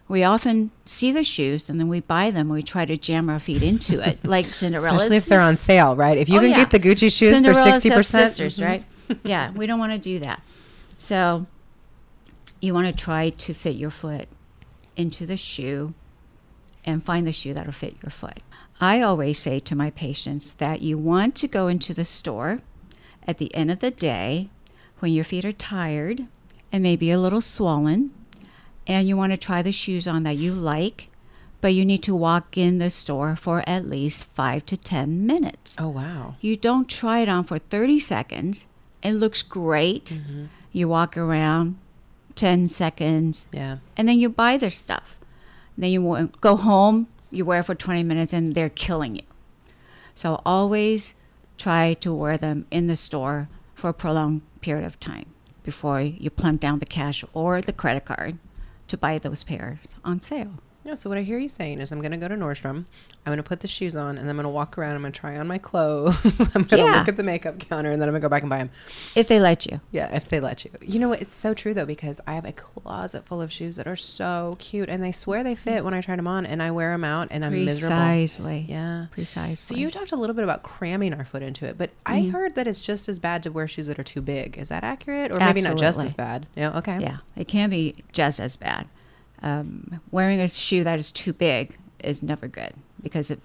We 0.08 0.24
often 0.24 0.72
see 0.86 1.12
the 1.14 1.24
shoes 1.24 1.70
and 1.70 1.80
then 1.80 1.88
we 1.88 2.02
buy 2.02 2.32
them 2.32 2.48
and 2.48 2.52
we 2.52 2.62
try 2.64 2.84
to 2.86 2.98
jam 2.98 3.30
our 3.30 3.40
feet 3.40 3.64
into 3.64 4.06
it, 4.06 4.20
like 4.26 4.48
Cinderella. 4.48 4.98
Especially 4.98 5.18
if 5.18 5.26
they're 5.26 5.40
on 5.40 5.56
sale, 5.56 5.96
right? 5.96 6.18
If 6.18 6.28
you 6.30 6.38
Oh, 6.38 6.42
can 6.42 6.50
yeah. 6.52 6.58
get 6.58 6.72
the 6.72 6.80
Gucci 6.80 7.12
shoes 7.16 7.40
for 7.42 7.54
sixty 7.54 7.90
percent, 7.90 8.32
Mm-hmm. 8.32 8.44
sisters, 8.44 8.62
right? 8.62 8.86
yeah, 9.24 9.52
we 9.52 9.66
don't 9.68 9.80
want 9.80 9.94
to 9.94 9.98
do 10.00 10.20
that. 10.20 10.42
So 11.00 11.46
you 12.60 12.74
want 12.74 12.88
to 12.88 12.94
try 13.04 13.30
to 13.30 13.54
fit 13.54 13.76
your 13.76 13.90
foot 13.90 14.28
into 14.98 15.26
the 15.26 15.38
shoe 15.38 15.94
and 16.86 17.04
find 17.04 17.26
the 17.28 17.32
shoe 17.32 17.54
that'll 17.54 17.72
fit 17.72 17.96
your 18.04 18.10
foot. 18.12 18.40
I 18.80 19.02
always 19.02 19.38
say 19.40 19.60
to 19.60 19.76
my 19.76 19.90
patients 19.92 20.52
that 20.58 20.82
you 20.82 20.98
want 20.98 21.36
to 21.36 21.48
go 21.48 21.68
into 21.68 21.94
the 21.94 22.06
store 22.06 22.62
at 23.28 23.38
the 23.38 23.54
end 23.54 23.70
of 23.70 23.80
the 23.80 23.92
day 23.92 24.50
when 25.00 25.14
your 25.14 25.24
feet 25.24 25.46
are 25.46 25.52
tired 25.52 26.26
and 26.72 26.82
maybe 26.82 27.12
a 27.12 27.20
little 27.20 27.42
swollen 27.42 28.12
and 28.88 29.08
you 29.08 29.16
want 29.16 29.32
to 29.32 29.38
try 29.38 29.62
the 29.62 29.72
shoes 29.72 30.08
on 30.08 30.24
that 30.24 30.38
you 30.38 30.54
like, 30.54 31.10
but 31.62 31.74
you 31.76 31.86
need 31.86 32.02
to 32.04 32.16
walk 32.16 32.58
in 32.58 32.80
the 32.80 32.90
store 32.90 33.36
for 33.36 33.64
at 33.68 33.88
least 33.88 34.24
5 34.34 34.66
to 34.66 34.76
10 34.78 35.28
minutes. 35.28 35.76
Oh 35.80 35.90
wow. 35.90 36.36
You 36.42 36.56
don't 36.58 36.90
try 36.90 37.20
it 37.20 37.30
on 37.30 37.44
for 37.44 37.60
30 37.60 38.00
seconds. 38.00 38.66
It 39.04 39.14
looks 39.14 39.44
great. 39.44 40.06
Mm-hmm. 40.06 40.46
You 40.72 40.88
walk 40.88 41.16
around 41.18 41.78
10 42.36 42.68
seconds 42.68 43.46
Yeah. 43.52 43.78
and 43.96 44.08
then 44.10 44.18
you 44.18 44.30
buy 44.30 44.58
their 44.58 44.72
stuff. 44.72 45.20
Then 45.82 45.90
you 45.90 46.30
go 46.42 46.58
home, 46.58 47.08
you 47.32 47.44
wear 47.44 47.62
it 47.62 47.64
for 47.64 47.74
20 47.74 48.04
minutes 48.04 48.34
and 48.34 48.54
they're 48.54 48.70
killing 48.70 49.16
you. 49.16 49.24
So 50.14 50.40
always 50.46 51.16
try 51.58 51.96
to 51.96 52.14
wear 52.14 52.38
them 52.38 52.68
in 52.70 52.86
the 52.86 52.96
store 52.96 53.50
for 53.74 53.90
a 53.90 53.94
prolonged 53.94 54.44
period 54.62 54.86
of 54.86 55.00
time 55.00 55.26
before 55.64 56.00
you 56.00 56.30
plunk 56.30 56.62
down 56.62 56.78
the 56.78 56.86
cash 56.86 57.26
or 57.34 57.62
the 57.62 57.74
credit 57.74 58.06
card 58.06 58.38
to 58.90 58.96
buy 58.96 59.18
those 59.18 59.44
pairs 59.44 59.96
on 60.06 60.22
sale. 60.22 60.60
Yeah, 60.84 60.96
so 60.96 61.10
what 61.10 61.18
I 61.20 61.22
hear 61.22 61.38
you 61.38 61.50
saying 61.50 61.80
is 61.80 61.92
I'm 61.92 62.00
going 62.00 62.12
to 62.12 62.18
go 62.18 62.28
to 62.28 62.36
Nordstrom. 62.36 62.86
I'm 63.24 63.26
going 63.26 63.38
to 63.38 63.44
put 63.44 63.60
the 63.60 63.68
shoes 63.68 63.96
on 63.96 64.18
and 64.18 64.28
I'm 64.28 64.36
going 64.36 64.44
to 64.44 64.50
walk 64.50 64.78
around. 64.78 64.96
I'm 64.96 65.02
going 65.02 65.14
to 65.14 65.20
try 65.20 65.38
on 65.38 65.48
my 65.48 65.60
clothes. 65.60 66.40
I'm 66.56 66.64
going 66.64 66.68
to 66.68 66.78
Yeah. 66.78 66.98
look 66.98 67.08
at 67.08 67.18
the 67.18 67.24
makeup 67.24 67.60
counter 67.60 67.92
and 67.92 68.02
then 68.02 68.10
I'm 68.10 68.14
going 68.14 68.22
to 68.22 68.26
go 68.26 68.30
back 68.30 68.42
and 68.42 68.50
buy 68.50 68.58
them. 68.58 68.72
If 69.16 69.28
they 69.28 69.40
let 69.40 69.68
you. 69.68 69.80
Yeah, 69.92 70.14
if 70.16 70.28
they 70.28 70.40
let 70.40 70.66
you. 70.66 70.72
You 70.82 71.00
know 71.00 71.10
what? 71.10 71.22
It's 71.22 71.36
so 71.36 71.54
true 71.54 71.76
though 71.76 71.86
because 71.86 72.20
I 72.26 72.34
have 72.34 72.46
a 72.46 72.52
closet 72.52 73.26
full 73.26 73.42
of 73.42 73.52
shoes 73.52 73.76
that 73.76 73.86
are 73.86 73.96
so 73.96 74.56
cute 74.58 74.90
and 74.90 75.04
they 75.04 75.12
swear 75.12 75.44
they 75.44 75.54
fit 75.54 75.84
when 75.84 75.94
I 75.94 76.02
try 76.02 76.16
them 76.16 76.28
on 76.28 76.48
and 76.48 76.64
I 76.64 76.72
wear 76.72 76.92
them 76.92 77.04
out 77.04 77.28
and 77.30 77.46
I'm 77.46 77.54
miserable. 77.64 77.96
Precisely. 77.96 78.66
Yeah. 78.68 79.06
Precisely. 79.12 79.76
So 79.76 79.80
you 79.80 79.92
talked 79.92 80.12
a 80.12 80.16
little 80.16 80.36
bit 80.36 80.44
about 80.44 80.64
cramming 80.64 81.14
our 81.14 81.24
foot 81.24 81.44
into 81.44 81.66
it, 81.66 81.78
but 81.78 81.92
I 82.08 82.22
mm-hmm. 82.22 82.32
heard 82.32 82.56
that 82.56 82.68
it's 82.68 82.82
just 82.82 83.08
as 83.08 83.20
bad 83.20 83.44
to 83.44 83.52
wear 83.52 83.68
shoes 83.68 83.86
that 83.86 84.00
are 84.00 84.04
too 84.04 84.22
big. 84.22 84.58
Is 84.58 84.70
that 84.70 84.84
accurate, 84.84 85.32
or 85.32 85.40
maybe 85.40 85.62
not 85.62 85.78
just 85.78 86.02
as 86.04 86.16
bad? 86.16 86.48
Yeah. 86.56 86.78
Okay. 86.80 87.00
Yeah, 87.00 87.18
it 87.36 87.48
can 87.48 87.70
be 87.70 87.96
just 88.12 88.40
as 88.40 88.56
bad. 88.56 88.88
Um, 89.44 90.00
wearing 90.12 90.40
a 90.40 90.48
shoe 90.48 90.84
that 90.84 91.00
is 91.00 91.12
too 91.12 91.34
big 91.34 91.76
is 92.04 92.22
never 92.22 92.48
good 92.48 92.74
because 93.02 93.32
it 93.32 93.40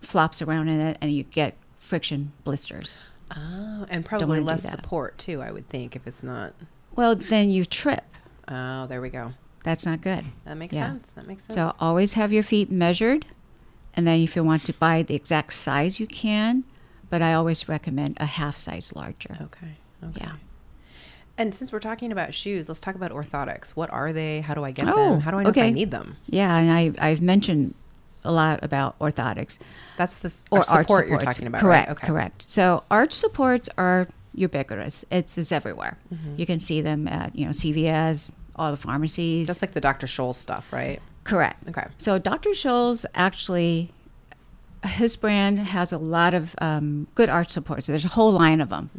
flops 0.00 0.42
around 0.42 0.68
in 0.68 0.80
it 0.80 0.98
and 1.00 1.12
you 1.12 1.22
get 1.24 1.56
friction 1.78 2.32
blisters. 2.44 2.96
Oh, 3.36 3.86
and 3.88 4.04
probably 4.04 4.40
less 4.40 4.62
support 4.68 5.18
too. 5.18 5.40
I 5.40 5.52
would 5.52 5.68
think 5.68 5.94
if 5.94 6.06
it's 6.06 6.22
not. 6.22 6.52
Well, 6.96 7.14
then 7.14 7.50
you 7.50 7.64
trip. 7.64 8.04
Oh, 8.48 8.86
there 8.88 9.00
we 9.00 9.08
go. 9.10 9.32
That's 9.62 9.86
not 9.86 10.00
good. 10.00 10.24
That 10.44 10.56
makes 10.56 10.74
Yeah. 10.74 10.88
sense. 10.92 11.12
That 11.12 11.26
makes 11.26 11.44
sense. 11.44 11.54
So 11.54 11.74
always 11.78 12.14
have 12.14 12.32
your 12.32 12.42
feet 12.42 12.70
measured. 12.70 13.26
And 13.94 14.06
then 14.06 14.20
if 14.20 14.34
you 14.34 14.42
want 14.42 14.64
to 14.64 14.72
buy 14.72 15.02
the 15.02 15.14
exact 15.14 15.52
size, 15.52 16.00
you 16.00 16.06
can. 16.06 16.64
But 17.08 17.22
I 17.22 17.34
always 17.34 17.68
recommend 17.68 18.16
a 18.20 18.26
half 18.26 18.56
size 18.56 18.92
larger. 18.94 19.36
okay. 19.40 19.76
Okay. 20.02 20.20
Yeah. 20.22 20.32
And 21.40 21.54
since 21.54 21.72
we're 21.72 21.80
talking 21.80 22.12
about 22.12 22.34
shoes, 22.34 22.68
let's 22.68 22.80
talk 22.80 22.94
about 22.94 23.12
orthotics. 23.12 23.70
What 23.70 23.88
are 23.90 24.12
they? 24.12 24.42
How 24.42 24.52
do 24.52 24.62
I 24.62 24.72
get 24.72 24.86
Oh, 24.88 25.12
them? 25.12 25.20
How 25.20 25.30
do 25.30 25.38
I 25.38 25.42
know 25.44 25.48
if 25.48 25.56
I 25.56 25.70
need 25.70 25.90
them? 25.90 26.18
Yeah, 26.26 26.54
and 26.54 26.70
I, 26.70 26.92
I've 27.08 27.22
mentioned 27.22 27.74
a 28.24 28.30
lot 28.30 28.62
about 28.62 28.98
orthotics. 28.98 29.58
That's 29.96 30.18
the 30.18 30.28
or 30.50 30.58
or 30.58 30.70
arch 30.70 30.86
support 30.86 31.08
you're 31.08 31.18
talking 31.18 31.46
about, 31.46 31.62
Correct, 31.62 31.88
right? 31.88 31.96
Okay. 31.96 32.06
correct. 32.06 32.42
So 32.42 32.84
arch 32.90 33.12
supports 33.12 33.70
are 33.78 34.06
ubiquitous. 34.34 35.02
It's 35.10 35.38
it's 35.38 35.50
everywhere. 35.50 35.96
Mm-hmm. 36.12 36.34
You 36.36 36.44
can 36.44 36.58
see 36.58 36.82
them 36.82 37.08
at 37.08 37.34
you 37.34 37.46
know 37.46 37.52
CVS, 37.52 38.30
all 38.56 38.70
the 38.70 38.76
pharmacies. 38.76 39.46
That's 39.46 39.62
like 39.62 39.72
the 39.72 39.80
Dr. 39.80 40.06
Scholl's 40.06 40.36
stuff, 40.36 40.70
right? 40.72 41.00
correct. 41.24 41.68
Okay. 41.70 41.86
So 41.96 42.18
Dr. 42.18 42.50
Scholl's 42.50 43.06
actually 43.14 43.92
his 44.84 45.16
brand 45.16 45.58
has 45.58 45.92
a 45.92 45.98
lot 45.98 46.34
of 46.34 46.54
um, 46.60 47.06
good 47.14 47.28
arch 47.28 47.50
supports. 47.50 47.86
There's 47.86 48.04
a 48.04 48.08
whole 48.08 48.32
line 48.32 48.60
of 48.60 48.68
them, 48.70 48.90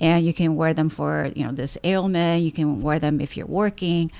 and 0.00 0.24
you 0.24 0.32
can 0.32 0.56
wear 0.56 0.74
them 0.74 0.88
for 0.88 1.30
you 1.34 1.44
know 1.44 1.52
this 1.52 1.78
ailment. 1.84 2.42
You 2.42 2.52
can 2.52 2.80
wear 2.80 2.98
them 2.98 3.20
if 3.20 3.36
you're 3.36 3.46
working, 3.46 4.10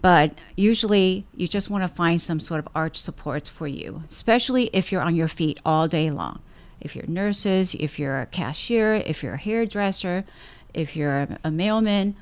but 0.00 0.32
usually 0.56 1.26
you 1.34 1.48
just 1.48 1.70
want 1.70 1.82
to 1.82 1.88
find 1.88 2.20
some 2.20 2.40
sort 2.40 2.60
of 2.60 2.68
arch 2.74 2.96
supports 2.96 3.48
for 3.48 3.66
you, 3.66 4.02
especially 4.08 4.70
if 4.72 4.92
you're 4.92 5.02
on 5.02 5.14
your 5.14 5.28
feet 5.28 5.60
all 5.64 5.88
day 5.88 6.10
long. 6.10 6.40
If 6.80 6.94
you're 6.94 7.06
nurses, 7.06 7.74
if 7.74 7.98
you're 7.98 8.20
a 8.20 8.26
cashier, 8.26 8.94
if 8.94 9.22
you're 9.22 9.34
a 9.34 9.38
hairdresser, 9.38 10.24
if 10.72 10.94
you're 10.94 11.26
a, 11.42 11.50
mailman, 11.50 12.14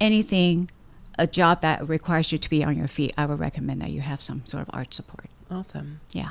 anything, 0.00 0.70
a 1.18 1.26
job 1.26 1.60
that 1.62 1.88
requires 1.88 2.30
you 2.30 2.38
to 2.38 2.50
be 2.50 2.64
on 2.64 2.76
your 2.76 2.86
feet, 2.86 3.12
I 3.18 3.26
would 3.26 3.40
recommend 3.40 3.80
that 3.82 3.90
you 3.90 4.00
have 4.00 4.22
some 4.22 4.46
sort 4.46 4.62
of 4.62 4.70
arch 4.72 4.94
support. 4.94 5.26
Awesome. 5.50 6.00
Yeah. 6.12 6.30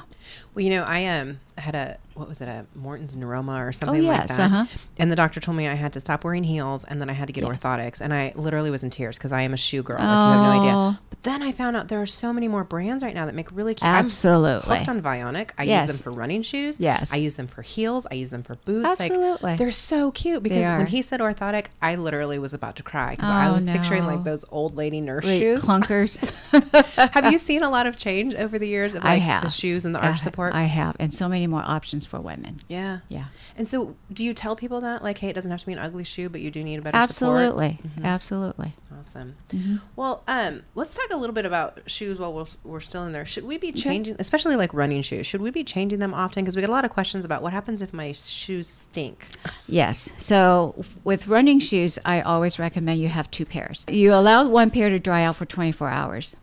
Well, 0.53 0.63
you 0.63 0.69
know, 0.69 0.83
I 0.83 1.05
um 1.05 1.39
had 1.57 1.75
a 1.75 1.97
what 2.15 2.27
was 2.27 2.41
it 2.41 2.48
a 2.48 2.65
Morton's 2.75 3.15
neuroma 3.15 3.67
or 3.67 3.72
something 3.72 4.03
yes, 4.03 4.29
like 4.29 4.38
that, 4.38 4.39
uh-huh. 4.46 4.65
and 4.98 5.12
the 5.12 5.15
doctor 5.15 5.39
told 5.39 5.58
me 5.58 5.67
I 5.67 5.74
had 5.75 5.93
to 5.93 6.00
stop 6.00 6.24
wearing 6.24 6.43
heels 6.43 6.84
and 6.84 7.01
then 7.01 7.10
I 7.10 7.13
had 7.13 7.27
to 7.27 7.34
get 7.34 7.43
orthotics, 7.43 8.01
and 8.01 8.13
I 8.13 8.34
literally 8.36 8.72
was 8.72 8.84
in 8.84 8.89
tears 8.89 9.17
because 9.17 9.32
I 9.32 9.41
am 9.41 9.53
a 9.53 9.58
shoe 9.58 9.84
girl. 9.84 9.98
Like 9.98 10.08
you 10.08 10.32
have 10.32 10.43
no 10.43 10.60
idea. 10.60 10.72
Oh. 10.75 10.98
But 11.10 11.24
then 11.24 11.41
I 11.41 11.51
found 11.51 11.75
out 11.75 11.88
there 11.88 12.01
are 12.01 12.05
so 12.05 12.34
many 12.34 12.48
more 12.48 12.63
brands 12.63 13.03
right 13.03 13.15
now 13.15 13.25
that 13.25 13.36
make 13.36 13.51
really 13.51 13.74
cute. 13.75 13.88
Absolutely. 13.88 14.70
I'm 14.72 14.77
hooked 14.77 14.89
on 14.89 15.01
Vionic. 15.01 15.51
I 15.58 15.63
Yes. 15.63 15.88
use 15.88 15.98
them 15.98 16.03
for 16.03 16.12
running 16.17 16.41
shoes. 16.41 16.79
Yes. 16.79 17.13
I 17.13 17.17
use 17.17 17.36
them 17.36 17.48
for 17.48 17.62
heels. 17.62 18.05
I 18.10 18.15
use 18.15 18.29
them 18.29 18.43
for 18.43 18.55
boots. 18.55 19.00
Absolutely. 19.00 19.51
Like, 19.51 19.58
they're 19.58 19.72
so 19.72 20.12
cute 20.12 20.43
because 20.43 20.65
when 20.65 20.88
he 20.88 21.01
said 21.01 21.20
orthotic, 21.20 21.67
I 21.82 21.96
literally 21.96 22.39
was 22.39 22.53
about 22.53 22.75
to 22.77 22.84
cry 22.84 23.12
because 23.12 23.29
I 23.29 23.48
Oh, 23.50 23.53
was 23.53 23.65
picturing 23.65 24.05
like 24.05 24.24
those 24.24 24.46
old 24.50 24.75
lady 24.75 25.01
nurse 25.01 25.25
Wait, 25.25 25.39
shoes. 25.39 25.62
clunkers. 25.62 26.17
have 27.13 27.32
you 27.32 27.38
seen 27.38 27.63
a 27.63 27.70
lot 27.70 27.86
of 27.88 27.98
change 27.98 28.36
over 28.36 28.58
the 28.60 28.67
years 28.67 28.96
of 28.96 29.03
I 29.03 29.13
like 29.15 29.22
have 29.24 29.43
the 29.43 29.50
shoes 29.50 29.86
and 29.86 29.93
the 29.96 30.00
arch 30.00 30.20
support? 30.20 30.53
I 30.53 30.63
have, 30.63 30.96
and 31.00 31.13
so 31.13 31.27
many 31.27 31.48
more 31.48 31.63
options 31.63 32.02
for 32.05 32.19
women. 32.19 32.62
Yeah. 32.67 33.00
Yeah. 33.10 33.25
And 33.57 33.67
so, 33.67 33.95
do 34.12 34.24
you 34.25 34.33
tell 34.33 34.55
people 34.55 34.81
that, 34.81 35.03
like, 35.03 35.17
hey, 35.19 35.29
it 35.29 35.33
doesn't 35.33 35.50
have 35.51 35.60
to 35.62 35.65
be 35.65 35.74
an 35.74 35.79
ugly 35.79 36.03
shoe, 36.03 36.29
but 36.29 36.41
you 36.41 36.51
do 36.51 36.63
need 36.63 36.79
a 36.79 36.81
better 36.81 36.98
support? 37.12 37.41
Absolutely, 37.41 37.79
absolutely. 38.03 38.74
Awesome. 39.00 39.36
Mm-hmm. 39.50 39.77
Well, 39.95 40.24
um, 40.27 40.63
let's 40.75 40.95
talk 40.95 41.10
a 41.12 41.17
little 41.17 41.33
bit 41.33 41.45
about 41.45 41.79
shoes 41.88 42.19
while 42.19 42.33
we're, 42.33 42.45
we're 42.63 42.79
still 42.79 43.03
in 43.05 43.12
there. 43.12 43.25
Should 43.25 43.43
we 43.45 43.57
be 43.57 43.72
changing, 43.72 44.15
especially 44.19 44.55
like 44.55 44.74
running 44.74 45.01
shoes? 45.01 45.25
Should 45.25 45.41
we 45.41 45.51
be 45.51 45.63
changing 45.63 46.00
them 46.00 46.13
often? 46.13 46.43
Because 46.43 46.55
we 46.55 46.62
get 46.62 46.69
a 46.69 46.74
lot 46.74 46.86
of 46.86 46.91
questions 46.91 47.25
about 47.25 47.41
what 47.41 47.53
happens 47.53 47.81
if 47.81 47.93
my 47.93 48.12
shoes 48.12 48.67
stink. 48.67 49.27
Yes. 49.67 50.10
So 50.17 50.83
with 51.03 51.27
running 51.27 51.60
shoes, 51.60 52.00
I 52.05 52.22
always 52.22 52.60
recommend 52.60 53.00
you 53.01 53.10
have 53.10 53.29
two 53.31 53.45
pairs. 53.45 53.86
You 53.89 54.13
allow 54.13 54.48
one 54.48 54.69
pair 54.72 54.89
to 54.89 55.00
dry 55.00 55.24
out 55.24 55.36
for 55.36 55.45
24 55.45 55.89
hours 55.89 56.36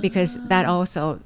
because 0.00 0.38
that 0.48 0.66
also 0.66 1.20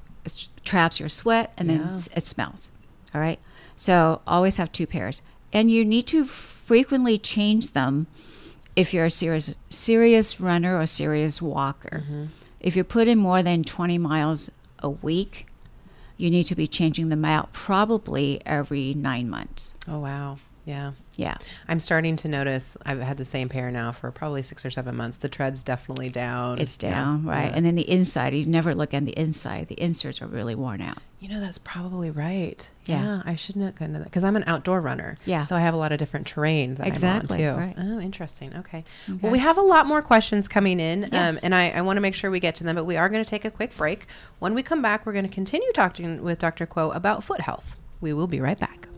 traps 0.65 1.01
your 1.01 1.09
sweat 1.09 1.53
and 1.57 1.71
then 1.71 1.79
Yeah. 1.81 1.93
s- 1.93 2.09
it 2.15 2.25
smells. 2.25 2.71
All 3.15 3.21
right. 3.21 3.39
So 3.83 4.21
always 4.29 4.59
have 4.59 4.71
two 4.71 4.87
pairs, 4.87 5.23
and 5.53 5.69
you 5.69 5.85
need 5.85 6.07
to 6.07 6.25
frequently 6.25 7.19
change 7.19 7.73
them 7.73 8.07
if 8.77 8.95
you're 8.95 9.07
a 9.07 9.11
serious 9.11 9.57
serious 9.71 10.39
runner 10.39 10.79
or 10.79 10.87
serious 10.87 11.43
walker. 11.43 12.05
Mm-hmm. 12.05 12.27
If 12.61 12.77
you 12.77 12.85
put 12.85 13.09
in 13.09 13.19
more 13.19 13.43
than 13.43 13.65
20 13.65 13.99
miles 13.99 14.53
a 14.79 14.89
week, 14.89 15.49
you 16.17 16.31
need 16.31 16.45
to 16.45 16.55
be 16.55 16.69
changing 16.69 17.09
them 17.09 17.25
out 17.25 17.53
probably 17.53 18.41
every 18.47 18.95
nine 18.95 19.29
months. 19.29 19.75
Oh 19.89 19.99
wow. 19.99 20.39
Yeah. 20.65 20.93
Yeah. 21.17 21.39
I'm 21.67 21.81
starting 21.81 22.15
to 22.19 22.29
notice 22.29 22.77
I've 22.87 23.01
had 23.01 23.17
the 23.17 23.25
same 23.25 23.49
pair 23.49 23.73
now 23.73 23.91
for 23.91 24.12
probably 24.12 24.45
six 24.45 24.65
or 24.65 24.71
seven 24.71 24.95
months. 24.95 25.17
The 25.17 25.29
tread's 25.29 25.65
definitely 25.65 26.09
down. 26.09 26.61
It's 26.61 26.79
Yeah. 26.81 26.91
down, 26.91 27.25
right? 27.25 27.47
Yeah. 27.47 27.57
And 27.57 27.67
then 27.67 27.75
the 27.75 27.91
inside, 27.91 28.33
you 28.33 28.47
never 28.47 28.77
look 28.77 28.95
at 28.95 29.05
the 29.05 29.19
inside. 29.19 29.67
The 29.67 29.83
inserts 29.83 30.23
are 30.23 30.29
really 30.29 30.55
worn 30.55 30.81
out. 30.81 30.99
You 31.23 31.29
know, 31.29 31.38
that's 31.38 31.59
probably 31.59 32.11
right. 32.11 32.69
Yeah. 32.85 33.00
Yeah, 33.00 33.23
I 33.25 33.37
should 33.37 33.55
not 33.55 33.76
go 33.76 33.85
into 33.85 34.00
that 34.00 34.07
because 34.07 34.25
I'm 34.25 34.35
an 34.35 34.43
outdoor 34.49 34.81
runner. 34.81 35.17
Yeah. 35.25 35.45
So 35.45 35.55
I 35.55 35.61
have 35.61 35.73
a 35.73 35.76
lot 35.76 35.93
of 35.93 35.99
different 35.99 36.26
terrain 36.26 36.75
that 36.75 36.87
Exactly, 36.88 37.47
I'm 37.47 37.55
on 37.55 37.61
too. 37.61 37.61
right. 37.61 37.75
Oh, 37.79 38.00
interesting. 38.00 38.52
Okay. 38.57 38.83
Okay. 39.09 39.19
Well, 39.23 39.31
we 39.31 39.38
have 39.38 39.57
a 39.57 39.62
lot 39.62 39.87
more 39.87 40.02
questions 40.02 40.49
coming 40.49 40.81
in, 40.81 41.05
um, 41.14 41.37
and 41.45 41.55
I, 41.55 41.71
I 41.71 41.83
want 41.83 41.97
to 41.97 42.00
make 42.00 42.17
sure 42.17 42.29
we 42.29 42.41
get 42.41 42.57
to 42.57 42.64
them, 42.64 42.75
but 42.75 42.87
we 42.87 42.97
are 42.97 43.09
going 43.09 43.23
to 43.23 43.31
take 43.31 43.45
a 43.45 43.52
quick 43.52 43.76
break. 43.76 44.07
When 44.41 44.52
we 44.52 44.64
come 44.64 44.83
back, 44.83 45.07
we're 45.07 45.12
going 45.12 45.29
to 45.29 45.31
continue 45.33 45.71
talking 45.73 46.25
with 46.25 46.41
Dr. 46.41 46.67
Kuo 46.67 46.93
about 46.93 47.23
foot 47.23 47.43
health. 47.43 47.76
We 48.00 48.12
will 48.12 48.26
be 48.26 48.41
right 48.41 48.59
back. 48.59 48.88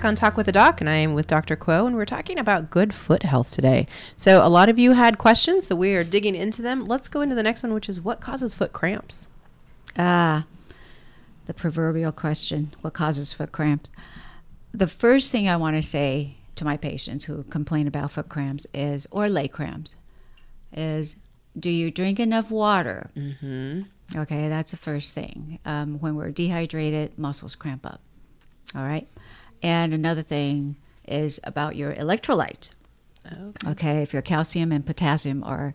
Back 0.00 0.06
on 0.06 0.16
Talk 0.16 0.38
with 0.38 0.46
the 0.46 0.52
Doc, 0.52 0.80
and 0.80 0.88
I 0.88 0.94
am 0.94 1.12
with 1.12 1.26
Dr. 1.26 1.56
Kuo, 1.56 1.86
and 1.86 1.94
we're 1.94 2.06
talking 2.06 2.38
about 2.38 2.70
good 2.70 2.94
foot 2.94 3.22
health 3.22 3.50
today. 3.50 3.86
So, 4.16 4.42
a 4.42 4.48
lot 4.48 4.70
of 4.70 4.78
you 4.78 4.92
had 4.92 5.18
questions, 5.18 5.66
so 5.66 5.76
we 5.76 5.94
are 5.94 6.02
digging 6.02 6.34
into 6.34 6.62
them. 6.62 6.86
Let's 6.86 7.06
go 7.06 7.20
into 7.20 7.34
the 7.34 7.42
next 7.42 7.62
one, 7.62 7.74
which 7.74 7.86
is 7.86 8.00
what 8.00 8.18
causes 8.18 8.54
foot 8.54 8.72
cramps? 8.72 9.28
Ah, 9.98 10.46
the 11.44 11.52
proverbial 11.52 12.12
question 12.12 12.74
what 12.80 12.94
causes 12.94 13.34
foot 13.34 13.52
cramps? 13.52 13.90
The 14.72 14.86
first 14.86 15.30
thing 15.30 15.46
I 15.46 15.58
want 15.58 15.76
to 15.76 15.82
say 15.82 16.36
to 16.54 16.64
my 16.64 16.78
patients 16.78 17.24
who 17.24 17.42
complain 17.42 17.86
about 17.86 18.10
foot 18.10 18.30
cramps 18.30 18.66
is, 18.72 19.06
or 19.10 19.28
leg 19.28 19.52
cramps, 19.52 19.96
is 20.72 21.16
do 21.58 21.68
you 21.68 21.90
drink 21.90 22.18
enough 22.18 22.50
water? 22.50 23.10
Mm-hmm. 23.14 23.82
Okay, 24.18 24.48
that's 24.48 24.70
the 24.70 24.78
first 24.78 25.12
thing. 25.12 25.58
Um, 25.66 26.00
when 26.00 26.14
we're 26.14 26.30
dehydrated, 26.30 27.18
muscles 27.18 27.54
cramp 27.54 27.84
up. 27.84 28.00
All 28.74 28.82
right. 28.82 29.06
And 29.62 29.92
another 29.92 30.22
thing 30.22 30.76
is 31.06 31.40
about 31.44 31.76
your 31.76 31.94
electrolytes. 31.94 32.72
Okay. 33.26 33.70
Okay, 33.70 34.02
if 34.02 34.12
your 34.12 34.22
calcium 34.22 34.72
and 34.72 34.84
potassium 34.86 35.44
are 35.44 35.74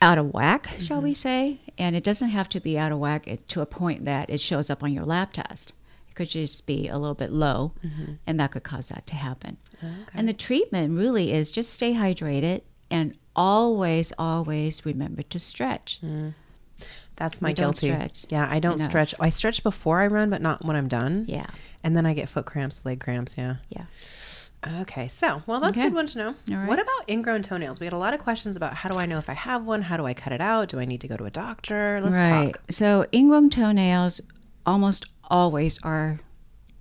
out 0.00 0.18
of 0.18 0.32
whack, 0.32 0.68
shall 0.78 0.98
Mm-hmm. 0.98 1.04
we 1.04 1.14
say, 1.14 1.60
and 1.78 1.94
it 1.96 2.04
doesn't 2.04 2.30
have 2.30 2.48
to 2.50 2.60
be 2.60 2.78
out 2.78 2.92
of 2.92 2.98
whack 2.98 3.28
to 3.48 3.60
a 3.60 3.66
point 3.66 4.04
that 4.04 4.30
it 4.30 4.40
shows 4.40 4.70
up 4.70 4.82
on 4.82 4.92
your 4.92 5.04
lab 5.04 5.32
test. 5.32 5.72
It 6.08 6.14
could 6.14 6.28
just 6.30 6.66
be 6.66 6.88
a 6.88 6.98
little 6.98 7.14
bit 7.14 7.32
low, 7.32 7.72
and 8.26 8.40
that 8.40 8.52
could 8.52 8.62
cause 8.62 8.88
that 8.88 9.06
to 9.08 9.14
happen. 9.14 9.56
Mm-hmm. 9.78 9.86
Okay. 10.02 10.10
And 10.14 10.28
the 10.28 10.32
treatment 10.34 10.96
really 10.98 11.32
is 11.32 11.50
just 11.52 11.72
stay 11.72 11.92
hydrated 11.94 12.62
and 12.90 13.14
always, 13.36 14.12
always 14.18 14.84
remember 14.86 15.22
to 15.22 15.38
stretch. 15.38 16.00
That's 17.16 17.40
my 17.40 17.52
guilty. 17.52 17.90
stretch 17.90 18.26
Yeah, 18.28 18.46
I 18.50 18.58
don't 18.58 18.78
stretch. 18.78 19.14
I 19.20 19.28
stretch 19.30 19.62
before 19.62 20.00
I 20.00 20.06
run, 20.08 20.30
but 20.30 20.42
not 20.42 20.64
when 20.64 20.76
I'm 20.76 20.88
done. 20.88 21.24
Yeah, 21.28 21.46
And 21.82 21.96
then 21.96 22.06
I 22.06 22.14
get 22.14 22.28
foot 22.28 22.46
cramps, 22.46 22.84
leg 22.84 23.00
cramps. 23.00 23.36
Yeah. 23.38 23.56
yeah. 23.68 23.84
Okay, 24.80 25.08
so 25.08 25.42
well, 25.46 25.60
that's 25.60 25.76
a 25.76 25.80
Okay. 25.80 25.88
good 25.90 25.94
one 25.94 26.06
to 26.06 26.18
know. 26.18 26.28
All 26.50 26.56
right. 26.56 26.66
What 26.68 26.78
about 26.78 27.08
ingrown 27.08 27.42
toenails? 27.42 27.80
We 27.80 27.86
had 27.86 27.92
a 27.92 27.98
lot 27.98 28.14
of 28.14 28.20
questions 28.20 28.56
about 28.56 28.72
how 28.74 28.88
do 28.88 28.96
I 28.96 29.04
know 29.04 29.18
if 29.18 29.28
I 29.28 29.34
have 29.34 29.64
one? 29.64 29.82
How 29.82 29.96
do 29.98 30.06
I 30.06 30.14
cut 30.14 30.32
it 30.32 30.40
out? 30.40 30.70
Do 30.70 30.80
I 30.80 30.86
need 30.86 31.02
to 31.02 31.08
go 31.08 31.16
to 31.18 31.24
a 31.26 31.30
doctor? 31.30 32.00
Let's 32.02 32.14
right. 32.14 32.54
talk. 32.54 32.62
So 32.70 33.06
ingrown 33.12 33.50
toenails 33.50 34.20
almost 34.64 35.04
always 35.24 35.78
are 35.82 36.18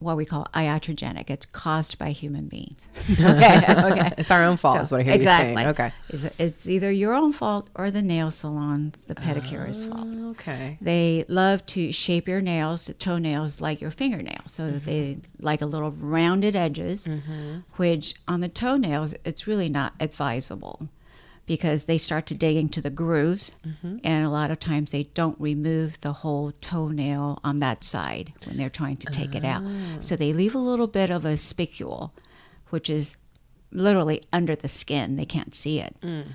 what 0.03 0.17
we 0.17 0.25
call 0.25 0.47
iatrogenic. 0.53 1.29
It's 1.29 1.45
caused 1.47 1.97
by 1.97 2.11
human 2.11 2.47
beings. 2.47 2.85
okay. 3.11 3.65
Okay. 3.69 4.13
It's 4.17 4.31
our 4.31 4.43
own 4.43 4.57
fault, 4.57 4.77
So, 4.77 4.81
is 4.81 4.91
what 4.91 5.01
I 5.01 5.03
hear 5.03 5.13
exactly. 5.13 5.49
you 5.51 5.55
saying. 5.57 5.67
Okay. 5.69 5.93
It's, 6.09 6.25
it's 6.37 6.67
either 6.67 6.91
your 6.91 7.13
own 7.13 7.31
fault 7.31 7.69
or 7.75 7.91
the 7.91 8.01
nail 8.01 8.31
salon, 8.31 8.93
the 9.07 9.15
pedicurist's 9.15 9.85
oh, 9.85 9.91
fault. 9.91 10.07
Okay. 10.31 10.77
They 10.81 11.25
love 11.27 11.65
to 11.67 11.91
shape 11.91 12.27
your 12.27 12.41
nails, 12.41 12.85
the 12.85 12.93
toenails, 12.93 13.61
like 13.61 13.81
your 13.81 13.91
fingernails, 13.91 14.51
so 14.51 14.69
that 14.71 14.85
they 14.85 15.01
mm-hmm. 15.01 15.45
like 15.45 15.61
a 15.61 15.65
little 15.65 15.91
rounded 15.91 16.55
edges, 16.55 17.05
mm-hmm. 17.05 17.59
which 17.75 18.15
on 18.27 18.41
the 18.41 18.49
toenails, 18.49 19.13
it's 19.25 19.47
really 19.47 19.69
not 19.69 19.93
advisable 19.99 20.89
because 21.45 21.85
they 21.85 21.97
start 21.97 22.25
to 22.27 22.35
dig 22.35 22.55
into 22.55 22.81
the 22.81 22.89
grooves, 22.89 23.51
mm-hmm. 23.65 23.97
and 24.03 24.25
a 24.25 24.29
lot 24.29 24.51
of 24.51 24.59
times 24.59 24.91
they 24.91 25.03
don't 25.03 25.39
remove 25.39 25.99
the 26.01 26.13
whole 26.13 26.53
toenail 26.61 27.39
on 27.43 27.57
that 27.57 27.83
side 27.83 28.33
when 28.45 28.57
they're 28.57 28.69
trying 28.69 28.97
to 28.97 29.07
take 29.07 29.35
it 29.35 29.43
out. 29.43 29.61
Oh. 29.65 29.97
So 29.99 30.15
they 30.15 30.31
leave 30.31 30.55
a 30.55 30.59
little 30.59 30.87
bit 30.87 31.09
of 31.09 31.25
a 31.25 31.33
spicule, 31.33 32.11
which 32.69 32.89
is 32.89 33.17
literally 33.71 34.23
under 34.31 34.55
the 34.55 34.67
skin. 34.67 35.17
They 35.17 35.25
can't 35.25 35.53
see 35.53 35.79
it. 35.79 35.95
Mm. 36.01 36.27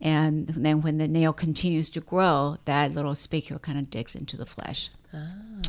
And 0.00 0.48
then 0.48 0.82
when 0.82 0.98
the 0.98 1.08
nail 1.08 1.32
continues 1.32 1.90
to 1.90 2.00
grow, 2.00 2.58
that 2.64 2.92
little 2.92 3.12
spicule 3.12 3.60
kind 3.60 3.78
of 3.78 3.90
digs 3.90 4.14
into 4.14 4.36
the 4.36 4.46
flesh. 4.46 4.90
Oh. 5.14 5.18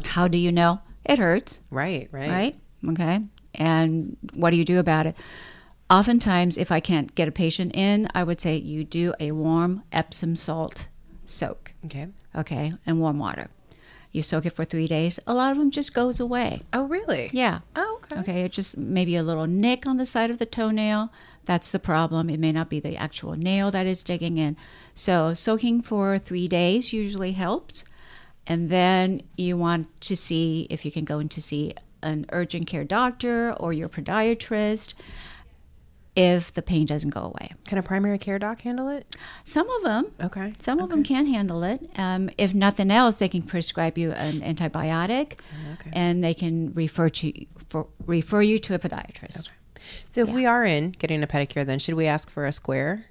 How 0.03 0.27
do 0.27 0.37
you 0.37 0.51
know? 0.51 0.81
It 1.05 1.19
hurts, 1.19 1.59
Right, 1.69 2.07
right. 2.11 2.29
right? 2.29 2.59
Okay. 2.89 3.21
And 3.55 4.17
what 4.33 4.51
do 4.51 4.57
you 4.57 4.65
do 4.65 4.79
about 4.79 5.05
it? 5.05 5.15
Oftentimes, 5.89 6.57
if 6.57 6.71
I 6.71 6.79
can't 6.79 7.13
get 7.13 7.27
a 7.27 7.31
patient 7.31 7.75
in, 7.75 8.07
I 8.15 8.23
would 8.23 8.39
say 8.41 8.55
you 8.57 8.83
do 8.83 9.13
a 9.19 9.31
warm 9.31 9.83
Epsom 9.91 10.35
salt 10.35 10.87
soak, 11.25 11.73
Okay. 11.85 12.07
okay, 12.35 12.73
and 12.85 12.99
warm 12.99 13.19
water. 13.19 13.49
You 14.11 14.21
soak 14.23 14.45
it 14.45 14.51
for 14.51 14.63
three 14.63 14.87
days. 14.87 15.19
A 15.25 15.33
lot 15.33 15.51
of 15.51 15.57
them 15.57 15.71
just 15.71 15.93
goes 15.93 16.19
away. 16.19 16.61
Oh, 16.71 16.85
really? 16.87 17.29
Yeah. 17.33 17.59
Oh, 17.75 17.99
okay. 18.03 18.19
Okay, 18.19 18.41
it's 18.43 18.55
just 18.55 18.77
maybe 18.77 19.15
a 19.15 19.23
little 19.23 19.47
nick 19.47 19.87
on 19.87 19.97
the 19.97 20.05
side 20.05 20.29
of 20.29 20.37
the 20.37 20.45
toenail. 20.45 21.11
That's 21.45 21.71
the 21.71 21.79
problem. 21.79 22.29
It 22.29 22.39
may 22.39 22.51
not 22.51 22.69
be 22.69 22.79
the 22.79 22.95
actual 22.95 23.33
nail 23.35 23.71
that 23.71 23.87
is 23.87 24.03
digging 24.03 24.37
in. 24.37 24.55
So, 24.93 25.33
soaking 25.33 25.81
for 25.81 26.19
three 26.19 26.47
days 26.47 26.93
usually 26.93 27.31
helps. 27.31 27.83
And 28.45 28.69
then 28.69 29.23
you 29.35 29.57
want 29.57 29.99
to 30.01 30.15
see 30.15 30.67
if 30.69 30.85
you 30.85 30.91
can 30.91 31.05
go 31.05 31.17
in 31.19 31.29
to 31.29 31.41
see 31.41 31.73
an 32.03 32.25
urgent 32.31 32.67
care 32.67 32.83
doctor 32.83 33.53
or 33.53 33.73
your 33.73 33.89
podiatrist 33.89 34.93
if 36.15 36.53
the 36.53 36.61
pain 36.61 36.85
doesn't 36.85 37.09
go 37.09 37.21
away. 37.21 37.51
Can 37.65 37.77
a 37.77 37.83
primary 37.83 38.17
care 38.19 38.37
doc 38.37 38.61
handle 38.61 38.87
it? 38.89 39.15
Some 39.45 39.69
of 39.69 39.83
them, 39.83 40.11
Okay. 40.21 40.53
some 40.59 40.79
of 40.79 40.89
them 40.89 41.03
can 41.03 41.25
handle 41.25 41.63
it. 41.63 41.89
Um, 41.97 42.29
if 42.37 42.53
nothing 42.53 42.91
else, 42.91 43.17
they 43.17 43.27
can 43.29 43.41
prescribe 43.41 43.97
you 43.97 44.11
an 44.11 44.41
antibiotic, 44.41 45.39
Okay. 45.73 45.89
and 45.93 46.23
they 46.23 46.33
can 46.33 46.73
refer 46.73 47.09
to 47.09 47.33
for, 47.69 47.87
refer 48.05 48.41
you 48.43 48.59
to 48.59 48.75
a 48.75 48.79
podiatrist. 48.79 49.39
Okay. 49.49 49.83
So 50.09 50.21
if 50.21 50.29
we 50.29 50.45
are 50.45 50.63
in 50.63 50.91
getting 50.91 51.23
a 51.23 51.27
pedicure, 51.27 51.65
then 51.65 51.79
should 51.79 51.95
we 51.95 52.05
ask 52.05 52.29
for 52.29 52.45
a 52.45 52.51
square? 52.53 53.05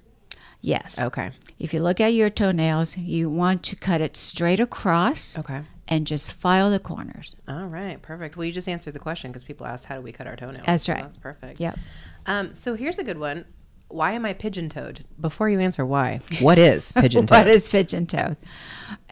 Yes. 0.61 0.97
Okay. 0.97 1.31
If 1.59 1.73
you 1.73 1.81
look 1.81 1.99
at 1.99 2.13
your 2.13 2.29
toenails, 2.29 2.95
you 2.95 3.29
want 3.29 3.63
to 3.63 3.75
cut 3.75 3.99
it 3.99 4.15
straight 4.15 4.61
across 4.61 5.37
Okay. 5.37 5.63
and 5.89 6.07
just 6.07 6.31
file 6.31 6.71
the 6.71 6.79
corners. 6.79 7.35
All 7.49 7.65
right. 7.65 8.01
Perfect. 8.01 8.37
Well, 8.37 8.45
you 8.45 8.53
just 8.53 8.69
answered 8.69 8.93
the 8.93 8.99
question 8.99 9.29
because 9.31 9.43
people 9.43 9.65
asked, 9.67 9.85
how 9.85 9.95
do 9.95 10.01
we 10.01 10.13
cut 10.13 10.25
our 10.25 10.37
toenails? 10.37 10.65
That's 10.65 10.85
So 10.85 10.93
right. 10.93 11.03
That's 11.03 11.17
perfect. 11.17 11.59
Yep. 11.59 11.77
Um, 12.25 12.55
so 12.55 12.75
here's 12.75 12.97
a 12.99 13.03
good 13.03 13.17
one. 13.19 13.45
Why 13.89 14.13
am 14.13 14.25
I 14.25 14.33
pigeon 14.33 14.69
toed? 14.69 15.05
Before 15.19 15.49
you 15.49 15.59
answer 15.59 15.85
why, 15.85 16.19
what 16.39 16.57
is 16.57 16.91
pigeon 16.95 17.27
toed? 17.27 17.37
what 17.37 17.47
is 17.47 17.69
pigeon 17.69 18.07
toed? 18.07 18.37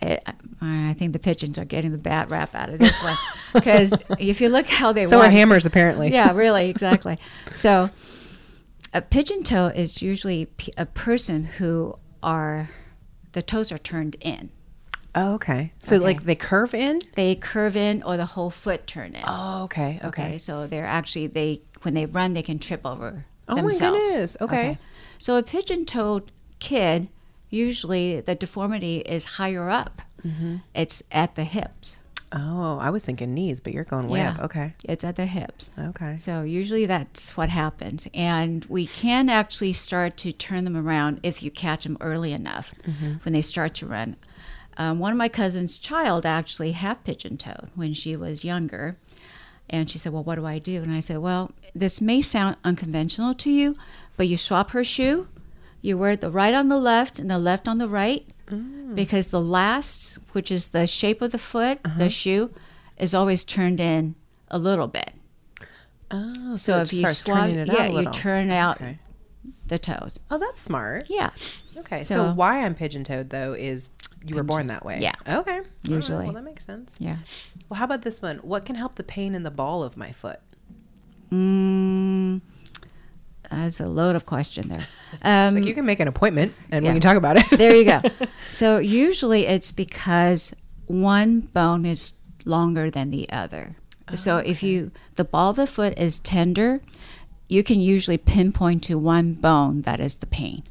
I, 0.01 0.19
I 0.59 0.95
think 0.97 1.13
the 1.13 1.19
pigeons 1.19 1.59
are 1.59 1.65
getting 1.65 1.91
the 1.91 1.99
bad 1.99 2.31
rap 2.31 2.55
out 2.55 2.69
of 2.69 2.79
this 2.79 2.99
one 3.03 3.15
because 3.53 3.93
if 4.17 4.41
you 4.41 4.49
look 4.49 4.65
how 4.65 4.91
they 4.91 5.03
so 5.03 5.19
are 5.21 5.29
hammers, 5.29 5.67
apparently. 5.67 6.11
yeah, 6.11 6.33
really, 6.33 6.69
exactly. 6.75 7.19
so, 7.53 7.91
a 8.93 9.01
pigeon 9.01 9.43
toe 9.43 9.67
is 9.67 10.01
usually 10.01 10.47
a 10.77 10.85
person 10.87 11.43
who 11.43 11.97
are 12.23 12.71
the 13.33 13.41
toes 13.43 13.71
are 13.71 13.77
turned 13.77 14.15
in. 14.19 14.49
Oh, 15.13 15.33
okay. 15.35 15.73
So 15.81 15.97
Okay. 15.97 16.05
like 16.05 16.23
they 16.23 16.35
curve 16.35 16.73
in? 16.73 16.99
They 17.15 17.35
curve 17.35 17.75
in, 17.75 18.01
or 18.03 18.17
the 18.17 18.25
whole 18.25 18.49
foot 18.49 18.87
turn 18.87 19.13
in. 19.13 19.23
Oh, 19.27 19.63
okay. 19.65 19.99
Okay. 20.03 20.23
Okay, 20.23 20.37
so 20.39 20.65
they're 20.67 20.85
actually 20.85 21.27
they 21.27 21.61
when 21.81 21.93
they 21.93 22.05
run 22.05 22.33
they 22.33 22.43
can 22.43 22.59
trip 22.59 22.81
over 22.85 23.25
Oh 23.47 23.55
my 23.61 23.71
goodness, 23.77 24.37
okay. 24.39 24.77
So 25.19 25.35
a 25.35 25.43
pigeon-toed 25.43 26.31
kid 26.59 27.09
usually 27.49 28.21
the 28.21 28.33
deformity 28.35 28.97
is 28.99 29.25
higher 29.25 29.69
up. 29.69 30.01
Mm-hmm. 30.25 30.57
It's 30.73 31.03
at 31.11 31.35
the 31.35 31.43
hips. 31.43 31.97
Oh, 32.31 32.77
I 32.77 32.89
was 32.91 33.03
thinking 33.03 33.33
knees, 33.33 33.59
but 33.59 33.73
you're 33.73 33.83
going 33.83 34.07
way 34.07 34.19
Yeah. 34.19 34.31
up. 34.31 34.39
Okay. 34.43 34.73
It's 34.85 35.03
at 35.03 35.17
the 35.17 35.25
hips. 35.25 35.69
Okay. 35.77 36.15
So 36.17 36.43
usually 36.43 36.85
that's 36.85 37.35
what 37.35 37.49
happens, 37.49 38.07
and 38.13 38.63
we 38.65 38.85
can 38.87 39.27
actually 39.27 39.73
start 39.73 40.15
to 40.17 40.31
turn 40.31 40.63
them 40.63 40.77
around 40.77 41.19
if 41.23 41.43
you 41.43 41.51
catch 41.51 41.83
them 41.83 41.97
early 41.99 42.31
enough 42.31 42.73
when 43.23 43.33
they 43.33 43.41
start 43.41 43.73
to 43.75 43.85
run. 43.85 44.15
Um, 44.77 44.99
one 44.99 45.11
of 45.11 45.17
my 45.17 45.27
cousin's 45.27 45.77
child 45.77 46.25
actually 46.25 46.71
had 46.71 47.03
pigeon 47.03 47.37
toed 47.37 47.69
when 47.75 47.93
she 47.93 48.15
was 48.15 48.45
younger, 48.45 48.95
and 49.71 49.89
she 49.89 49.97
said, 49.97 50.13
"Well, 50.13 50.23
what 50.23 50.35
do 50.35 50.45
I 50.45 50.59
do?" 50.59 50.83
And 50.83 50.91
I 50.91 50.99
said, 50.99 51.17
"Well, 51.17 51.51
this 51.73 51.99
may 51.99 52.21
sound 52.21 52.57
unconventional 52.63 53.33
to 53.35 53.49
you, 53.49 53.75
but 54.17 54.27
you 54.27 54.37
swap 54.37 54.71
her 54.71 54.83
shoe, 54.83 55.27
you 55.81 55.97
wear 55.97 56.15
the 56.15 56.29
right 56.29 56.53
on 56.53 56.67
the 56.69 56.77
left 56.77 57.17
and 57.17 57.31
the 57.31 57.39
left 57.39 57.67
on 57.67 57.79
the 57.79 57.87
right, 57.87 58.27
mm. 58.47 58.93
because 58.93 59.27
the 59.27 59.41
last, 59.41 60.19
which 60.33 60.51
is 60.51 60.67
the 60.67 60.85
shape 60.85 61.21
of 61.21 61.31
the 61.31 61.39
foot, 61.39 61.81
the 61.83 61.89
uh-huh. 61.89 62.09
shoe, 62.09 62.53
is 62.97 63.15
always 63.15 63.43
turned 63.43 63.79
in 63.79 64.15
a 64.49 64.59
little 64.59 64.87
bit." 64.87 65.13
Oh, 66.11 66.57
So 66.57 66.79
it 66.79 66.83
if 66.83 66.93
you 66.93 67.07
swap, 67.07 67.47
it 67.49 67.67
yeah, 67.67 67.87
you 67.87 68.11
turn 68.11 68.49
out 68.49 68.81
Okay. 68.81 68.99
the 69.67 69.79
toes. 69.79 70.19
Oh, 70.29 70.37
that's 70.37 70.59
smart. 70.59 71.07
Yeah, 71.09 71.29
Okay. 71.77 72.03
So, 72.03 72.15
So- 72.15 72.33
why 72.33 72.61
I'm 72.61 72.75
pigeon 72.75 73.03
toed 73.03 73.29
though 73.29 73.53
is 73.53 73.91
you 74.25 74.35
were 74.35 74.43
born 74.43 74.67
that 74.67 74.85
way. 74.85 74.99
Yeah. 75.01 75.15
Okay. 75.27 75.31
All 75.33 75.41
right, 75.61 75.65
Usually. 75.83 76.25
Well, 76.25 76.33
that 76.33 76.43
makes 76.43 76.65
sense. 76.65 76.95
yeah. 76.99 77.17
Well, 77.69 77.77
how 77.79 77.85
about 77.85 78.01
this 78.03 78.21
one? 78.21 78.37
What 78.37 78.65
can 78.65 78.75
help 78.75 78.95
the 78.95 79.03
pain 79.03 79.33
in 79.35 79.43
the 79.43 79.51
ball 79.51 79.83
of 79.83 79.97
my 79.97 80.11
foot? 80.11 80.39
Mm, 81.31 82.41
that's 83.49 83.79
a 83.79 83.87
load 83.87 84.15
of 84.15 84.25
question 84.25 84.69
there. 84.69 84.87
Um, 85.23 85.55
Like 85.55 85.65
you 85.65 85.73
can 85.73 85.85
make 85.85 85.99
an 85.99 86.07
appointment 86.07 86.53
and 86.71 86.83
we 86.85 86.91
can 86.91 87.01
talk 87.01 87.17
about 87.17 87.37
it. 87.37 87.45
there 87.57 87.75
you 87.75 87.83
go. 87.85 88.01
So 88.51 88.79
usually 88.79 89.45
it's 89.45 89.71
because 89.71 90.53
one 90.87 91.41
bone 91.41 91.85
is 91.85 92.13
longer 92.43 92.89
than 92.91 93.11
the 93.11 93.29
other. 93.31 93.75
so 94.13 94.37
if 94.37 94.61
you 94.63 94.91
the 95.15 95.23
ball 95.23 95.51
of 95.51 95.55
the 95.55 95.67
foot 95.67 95.97
is 95.97 96.19
tender, 96.19 96.81
you 97.47 97.63
can 97.63 97.79
usually 97.79 98.17
pinpoint 98.17 98.83
to 98.83 98.95
one 98.97 99.33
bone 99.35 99.83
that 99.83 99.99
is 100.01 100.15
the 100.17 100.25
pain. 100.27 100.63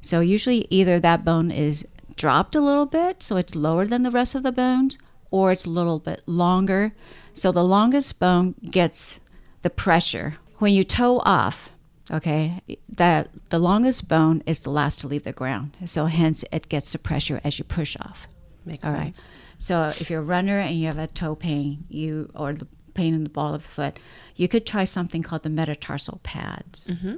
So 0.00 0.20
usually 0.20 0.66
either 0.70 0.98
that 1.00 1.24
bone 1.24 1.50
is 1.50 1.86
dropped 2.20 2.54
a 2.54 2.60
little 2.60 2.84
bit, 2.84 3.22
so 3.22 3.38
it's 3.38 3.54
lower 3.54 3.86
than 3.86 4.02
the 4.02 4.10
rest 4.10 4.34
of 4.34 4.42
the 4.42 4.52
bones, 4.52 4.98
or 5.30 5.52
it's 5.52 5.64
a 5.64 5.70
little 5.70 5.98
bit 5.98 6.20
longer. 6.26 6.92
So 7.32 7.50
the 7.50 7.64
longest 7.64 8.18
bone 8.18 8.54
gets 8.62 9.18
the 9.62 9.70
pressure. 9.70 10.36
When 10.58 10.74
you 10.74 10.84
toe 10.84 11.22
off, 11.24 11.70
okay, 12.10 12.60
that 12.90 13.30
the 13.48 13.58
longest 13.58 14.06
bone 14.06 14.42
is 14.44 14.60
the 14.60 14.70
last 14.70 15.00
to 15.00 15.06
leave 15.06 15.22
the 15.22 15.32
ground. 15.32 15.78
So 15.86 16.06
hence 16.06 16.44
it 16.52 16.68
gets 16.68 16.92
the 16.92 16.98
pressure 16.98 17.40
as 17.42 17.58
you 17.58 17.64
push 17.64 17.96
off. 17.98 18.28
Makes 18.66 18.84
All 18.84 18.92
right. 18.92 19.14
sense. 19.14 19.26
So 19.56 19.84
if 19.98 20.10
you're 20.10 20.20
a 20.20 20.22
runner 20.22 20.58
and 20.58 20.78
you 20.78 20.88
have 20.88 20.98
a 20.98 21.06
toe 21.06 21.34
pain, 21.34 21.84
you 21.88 22.30
or 22.34 22.52
the 22.52 22.66
pain 22.92 23.14
in 23.14 23.24
the 23.24 23.30
ball 23.30 23.54
of 23.54 23.62
the 23.62 23.68
foot, 23.70 23.98
you 24.36 24.46
could 24.46 24.66
try 24.66 24.84
something 24.84 25.22
called 25.22 25.42
the 25.42 25.48
metatarsal 25.48 26.20
pads. 26.22 26.86
Mm-hmm. 26.86 27.16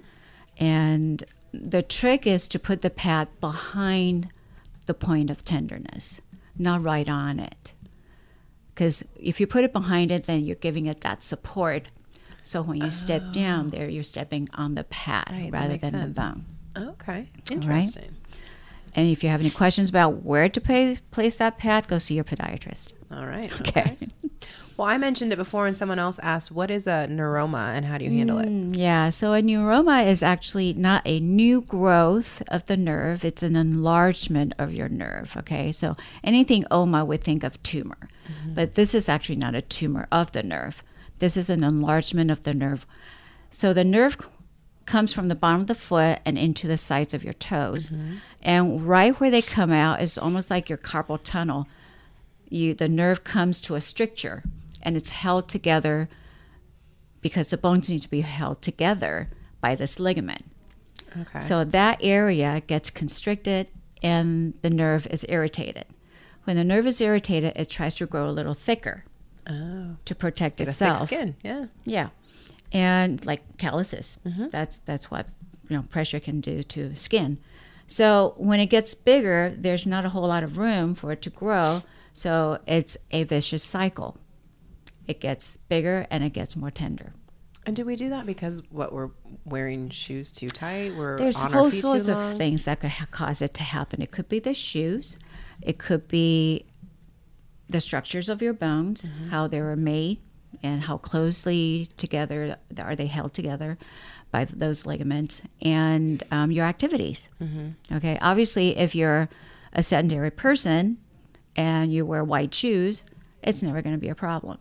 And 0.59 1.25
the 1.53 1.83
trick 1.83 2.25
is 2.25 2.47
to 2.47 2.61
put 2.61 2.83
the 2.83 2.91
pad 2.91 3.27
behind 3.41 4.29
the 4.87 4.95
point 4.95 5.31
of 5.31 5.45
tenderness, 5.45 6.21
not 6.59 6.83
right 6.83 7.09
on 7.09 7.39
it. 7.39 7.73
Because 8.75 9.05
if 9.17 9.41
you 9.41 9.47
put 9.47 9.65
it 9.65 9.73
behind 9.73 10.11
it, 10.11 10.25
then 10.25 10.45
you're 10.45 10.57
giving 10.57 10.87
it 10.87 11.03
that 11.03 11.23
support. 11.23 11.93
So 12.43 12.63
when 12.63 12.79
you 12.79 12.91
step 12.91 13.23
oh. 13.29 13.33
down 13.33 13.69
there, 13.69 13.89
you're 13.89 14.03
stepping 14.03 14.49
on 14.55 14.75
the 14.75 14.85
pad 14.85 15.29
Right, 15.31 15.53
rather 15.53 15.77
than 15.77 15.91
sense. 15.93 16.17
the 16.17 16.21
bone. 16.21 16.45
Okay. 16.77 17.13
right. 17.13 17.51
Interesting. 17.51 18.17
And 18.95 19.09
if 19.09 19.23
you 19.23 19.31
have 19.31 19.41
any 19.41 19.51
questions 19.51 19.89
about 19.89 20.23
where 20.23 20.49
to 20.49 20.61
pay, 20.61 20.99
place 21.11 21.37
that 21.37 21.59
pad, 21.59 21.89
go 21.89 21.99
see 21.99 22.15
your 22.15 22.25
podiatrist. 22.25 22.93
All 23.11 23.27
right. 23.27 23.53
Okay. 23.61 23.97
Well, 24.77 24.89
I 24.89 24.97
mentioned 24.99 25.33
it 25.33 25.37
before, 25.37 25.67
and 25.67 25.77
someone 25.77 25.99
else 25.99 26.19
asked, 26.23 26.51
"What 26.51 26.71
is 26.71 26.87
a 26.87 27.07
neuroma, 27.11 27.75
and 27.77 27.85
how 27.85 27.99
do 27.99 28.05
you 28.05 28.11
handle 28.11 28.39
it?" 28.39 28.49
Mm, 28.49 28.77
Yeah, 28.77 29.11
so 29.11 29.35
a 29.35 29.43
neuroma 29.43 30.07
is 30.07 30.23
actually 30.23 30.73
not 30.73 31.03
a 31.05 31.21
new 31.21 31.61
growth 31.61 32.43
of 32.49 32.65
the 32.67 32.77
nerve, 32.77 33.25
it's 33.25 33.43
an 33.43 33.55
enlargement 33.55 34.55
of 34.59 34.73
your 34.73 34.89
nerve. 34.89 35.37
Okay, 35.37 35.73
so 35.73 35.97
anything 36.25 36.65
OMA 36.71 37.05
would 37.05 37.23
think 37.23 37.45
of 37.45 37.63
tumor, 37.63 38.09
but 38.55 38.75
this 38.75 38.95
is 38.95 39.09
actually 39.09 39.37
not 39.37 39.55
a 39.55 39.63
tumor 39.63 40.09
of 40.11 40.33
the 40.33 40.43
nerve. 40.43 40.83
This 41.19 41.37
is 41.37 41.51
an 41.51 41.63
enlargement 41.63 42.31
of 42.31 42.43
the 42.43 42.55
nerve. 42.55 42.87
So 43.51 43.73
the 43.73 43.85
nerve 43.85 44.17
comes 44.87 45.13
from 45.13 45.29
the 45.29 45.35
bottom 45.37 45.61
of 45.61 45.67
the 45.69 45.75
foot 45.77 46.19
and 46.25 46.37
into 46.37 46.67
the 46.67 46.77
sides 46.79 47.15
of 47.15 47.23
your 47.23 47.35
toes. 47.35 47.89
And 48.43 48.85
right 48.89 49.19
where 49.21 49.31
they 49.31 49.43
come 49.43 49.71
out 49.71 50.03
is 50.03 50.19
almost 50.19 50.51
like 50.51 50.69
your 50.69 50.79
carpal 50.79 51.21
tunnel. 51.23 51.69
You 52.49 52.75
the 52.75 52.89
nerve 52.89 53.23
comes 53.23 53.61
to 53.63 53.77
a 53.77 53.81
stricture 53.81 54.43
and 54.83 54.97
it's 54.97 55.11
held 55.11 55.49
together 55.49 56.09
because 57.21 57.51
the 57.51 57.57
bones 57.57 57.89
need 57.89 58.03
to 58.03 58.11
be 58.11 58.23
held 58.23 58.63
together 58.63 59.29
by 59.61 59.75
this 59.75 60.01
ligament. 60.01 60.45
Okay. 61.21 61.41
So 61.41 61.65
that 61.65 61.99
area 62.03 62.63
gets 62.67 62.91
constricted 62.91 63.71
and 64.03 64.55
the 64.63 64.71
nerve 64.71 65.07
is 65.09 65.25
irritated. 65.29 65.87
When 66.45 66.57
the 66.57 66.65
nerve 66.65 66.87
is 66.87 67.01
irritated, 67.01 67.53
it 67.55 67.69
tries 67.69 67.95
to 67.97 68.07
grow 68.07 68.29
a 68.29 68.33
little 68.33 68.55
thicker 68.55 69.05
oh, 69.49 69.97
to 70.05 70.15
protect 70.15 70.57
get 70.57 70.69
itself. 70.69 71.03
skin. 71.03 71.37
Yeah. 71.43 71.67
Yeah, 71.85 72.09
and 72.73 73.25
like 73.25 73.59
calluses. 73.59 74.19
Mm-hmm. 74.27 74.49
That's 74.49 74.79
that's 74.79 75.11
what 75.11 75.29
you 75.69 75.77
know 75.77 75.83
pressure 75.83 76.19
can 76.19 76.41
do 76.41 76.63
to 76.65 76.97
skin. 76.97 77.39
So 77.87 78.35
when 78.39 78.59
it 78.59 78.67
gets 78.67 78.95
bigger, 78.95 79.55
there's 79.57 79.87
not 79.87 80.05
a 80.05 80.09
whole 80.09 80.27
lot 80.27 80.43
of 80.43 80.59
room 80.59 80.95
for 80.95 81.13
it 81.13 81.23
to 81.23 81.31
grow. 81.31 81.83
So 82.15 82.59
it's 82.67 82.97
a 83.11 83.25
vicious 83.25 83.63
cycle. 83.63 84.17
It 85.07 85.21
gets 85.21 85.59
bigger 85.69 86.07
and 86.11 86.23
it 86.25 86.33
gets 86.33 86.57
more 86.57 86.71
tender. 86.71 87.13
And 87.65 87.77
do 87.77 87.85
we 87.85 87.95
do 87.97 88.11
that 88.11 88.27
because 88.27 88.61
what 88.71 88.93
we're 88.93 89.11
wearing 89.45 89.89
shoes 89.91 90.33
too 90.33 90.49
tight? 90.49 90.95
We're 90.97 91.17
There's 91.19 91.37
on 91.37 91.53
whole 91.53 91.67
our 91.67 91.71
feet 91.71 91.81
sorts 91.83 92.09
of 92.09 92.37
things 92.37 92.65
that 92.65 92.81
could 92.81 92.91
ha- 92.91 93.07
cause 93.11 93.41
it 93.41 93.55
to 93.55 93.63
happen. 93.63 94.03
It 94.03 94.11
could 94.11 94.29
be 94.29 94.41
the 94.41 94.55
shoes. 94.55 95.17
It 95.61 95.79
could 95.79 96.09
be 96.09 96.65
the 97.69 97.81
structures 97.81 98.29
of 98.29 98.43
your 98.43 98.53
bones, 98.53 99.03
Mm-hmm. 99.03 99.29
how 99.29 99.47
they 99.47 99.63
were 99.63 99.77
made, 99.77 100.19
and 100.63 100.83
how 100.83 100.97
closely 100.99 101.89
together 101.97 102.57
are 102.79 102.97
they 102.97 103.07
held 103.07 103.33
together 103.33 103.79
by 104.33 104.45
those 104.45 104.85
ligaments, 104.87 105.43
and 105.61 106.23
um, 106.31 106.51
your 106.51 106.65
activities. 106.67 107.29
Mm-hmm. 107.41 107.95
Okay, 107.97 108.19
obviously, 108.21 108.77
if 108.77 108.95
you're 108.95 109.29
a 109.73 109.83
sedentary 109.83 110.31
person 110.31 110.97
and 111.55 111.93
you 111.93 112.05
wear 112.07 112.25
white 112.25 112.53
shoes, 112.55 113.03
it's 113.43 113.63
never 113.63 113.83
going 113.83 113.95
to 113.95 114.01
be 114.01 114.09
a 114.09 114.15
problem, 114.15 114.59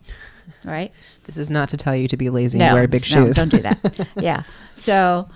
right? 0.64 0.92
This 1.24 1.36
is 1.36 1.50
not 1.50 1.68
to 1.70 1.76
tell 1.76 1.94
you 1.96 2.08
to 2.08 2.16
be 2.16 2.30
lazy 2.30 2.60
and 2.60 2.74
wear 2.74 2.88
big 2.88 3.02
no, 3.02 3.26
shoes. 3.26 3.36
don't 3.36 3.50
do 3.50 3.58
that. 3.58 4.08
yeah. 4.16 4.42
So, 4.74 5.28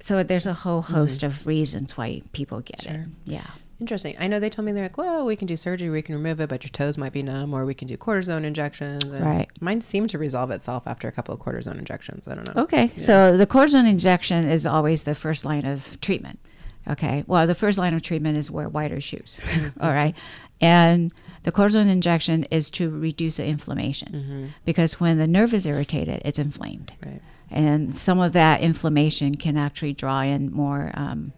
so 0.00 0.22
there's 0.22 0.46
a 0.46 0.54
whole 0.54 0.82
host 0.82 1.22
of 1.22 1.46
reasons 1.46 1.96
why 1.96 2.22
people 2.32 2.60
get 2.60 2.86
it. 2.86 2.92
Mm-hmm. 2.92 3.10
Yeah. 3.24 3.46
Interesting. 3.80 4.16
I 4.18 4.26
know 4.26 4.40
they 4.40 4.50
told 4.50 4.66
me 4.66 4.72
they're 4.72 4.84
like, 4.84 4.98
well, 4.98 5.24
we 5.24 5.36
can 5.36 5.46
do 5.46 5.56
surgery, 5.56 5.88
we 5.88 6.02
can 6.02 6.16
remove 6.16 6.40
it, 6.40 6.48
but 6.48 6.64
your 6.64 6.70
toes 6.70 6.98
might 6.98 7.12
be 7.12 7.22
numb, 7.22 7.54
or 7.54 7.64
we 7.64 7.74
can 7.74 7.86
do 7.86 7.96
cortisone 7.96 8.42
injections. 8.42 9.04
And 9.04 9.24
Right. 9.24 9.48
Mine 9.60 9.82
seemed 9.82 10.10
to 10.10 10.18
resolve 10.18 10.50
itself 10.50 10.82
after 10.86 11.06
a 11.06 11.12
couple 11.12 11.32
of 11.32 11.40
cortisone 11.40 11.78
injections. 11.78 12.26
I 12.26 12.34
don't 12.34 12.54
know. 12.54 12.62
Okay. 12.62 12.90
So 12.96 13.36
the 13.36 13.46
cortisone 13.46 13.88
injection 13.88 14.48
is 14.48 14.66
always 14.66 15.04
the 15.04 15.14
first 15.14 15.44
line 15.44 15.64
of 15.64 16.00
treatment. 16.00 16.40
Okay. 16.88 17.24
Well, 17.26 17.46
the 17.46 17.54
first 17.54 17.78
line 17.78 17.94
of 17.94 18.02
treatment 18.02 18.38
is 18.38 18.50
wear 18.50 18.68
wider 18.68 19.00
shoes. 19.00 19.38
All 19.80 19.90
right. 19.90 20.14
And 20.60 21.12
the 21.42 21.52
cortisone 21.52 21.88
injection 21.88 22.44
is 22.50 22.70
to 22.70 22.90
reduce 22.90 23.36
the 23.36 23.46
inflammation 23.46 24.52
because 24.64 24.98
when 24.98 25.18
the 25.18 25.26
nerve 25.26 25.54
is 25.54 25.66
irritated, 25.66 26.22
it's 26.24 26.38
inflamed. 26.38 26.92
Right. 27.04 27.20
and 27.50 27.96
some 27.96 28.18
of 28.20 28.32
that 28.32 28.60
inflammation 28.60 29.34
can 29.34 29.56
actually 29.56 29.92
draw 29.92 30.22
in 30.22 30.50
more 30.52 30.90
um, 30.94 31.32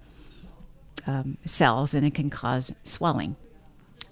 um, 1.06 1.36
cells 1.44 1.94
and 1.94 2.06
it 2.06 2.14
can 2.14 2.30
cause 2.30 2.72
swelling 2.84 3.36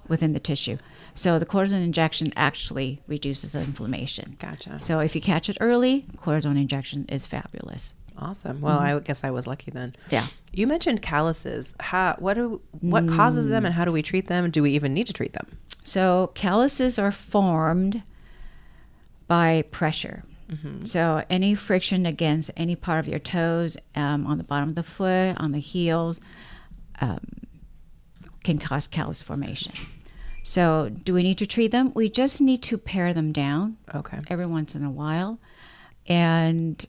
within 0.09 0.33
the 0.33 0.41
tissue. 0.41 0.79
So 1.15 1.39
the 1.39 1.47
cortisone 1.47 1.85
injection 1.85 2.33
actually 2.37 3.01
reduces 3.07 3.53
the 3.53 3.61
inflammation. 3.61 4.37
Gotcha. 4.39 4.79
So 4.81 5.01
if 5.01 5.15
you 5.15 5.21
catch 5.21 5.49
it 5.49 5.57
early, 5.61 6.07
cortisone 6.17 6.57
injection 6.61 7.07
is 7.09 7.27
fabulous. 7.27 7.95
Awesome. 8.19 8.61
Well, 8.61 8.79
I 8.79 8.99
guess 9.01 9.21
I 9.23 9.31
was 9.31 9.47
lucky 9.47 9.71
then. 9.71 9.91
Mm-hmm. 9.91 10.15
Yeah. 10.15 10.27
You 10.53 10.67
mentioned 10.67 11.03
calluses. 11.03 11.73
How, 11.79 12.17
what 12.19 12.35
do, 12.35 12.61
what 12.81 13.07
causes 13.09 13.49
them, 13.49 13.65
and 13.65 13.75
how 13.75 13.85
do 13.85 13.93
we 13.93 14.03
treat 14.03 14.27
them? 14.27 14.51
Do 14.51 14.63
we 14.63 14.73
even 14.73 14.93
need 14.93 15.07
to 15.07 15.13
treat 15.13 15.33
them? 15.35 15.59
So 15.85 16.33
calluses 16.35 16.99
are 16.99 17.13
formed 17.13 18.03
by 19.27 19.63
pressure. 19.71 20.25
So 20.85 21.23
any 21.29 21.55
friction 21.55 22.07
against 22.07 22.51
any 22.57 22.75
part 22.75 23.01
of 23.01 23.07
your 23.07 23.19
toes, 23.19 23.77
um, 23.95 24.27
on 24.27 24.39
the 24.39 24.45
bottom 24.45 24.71
of 24.71 24.75
the 24.77 24.83
foot, 24.83 25.37
on 25.37 25.53
the 25.53 25.59
heels, 25.59 26.23
um, 27.03 27.21
can 28.45 28.59
cause 28.59 28.87
callus 28.87 29.21
formation. 29.21 29.73
So 30.45 30.89
do 30.89 31.13
we 31.13 31.23
need 31.23 31.37
to 31.39 31.47
treat 31.47 31.71
them? 31.71 31.93
We 31.95 32.09
just 32.09 32.41
need 32.41 32.63
to 32.63 32.79
pare 32.79 33.13
them 33.13 33.31
down 33.31 33.77
Okay. 33.95 34.21
every 34.29 34.47
once 34.47 34.75
in 34.75 34.85
a 34.85 34.91
while, 34.91 35.39
and 36.07 36.83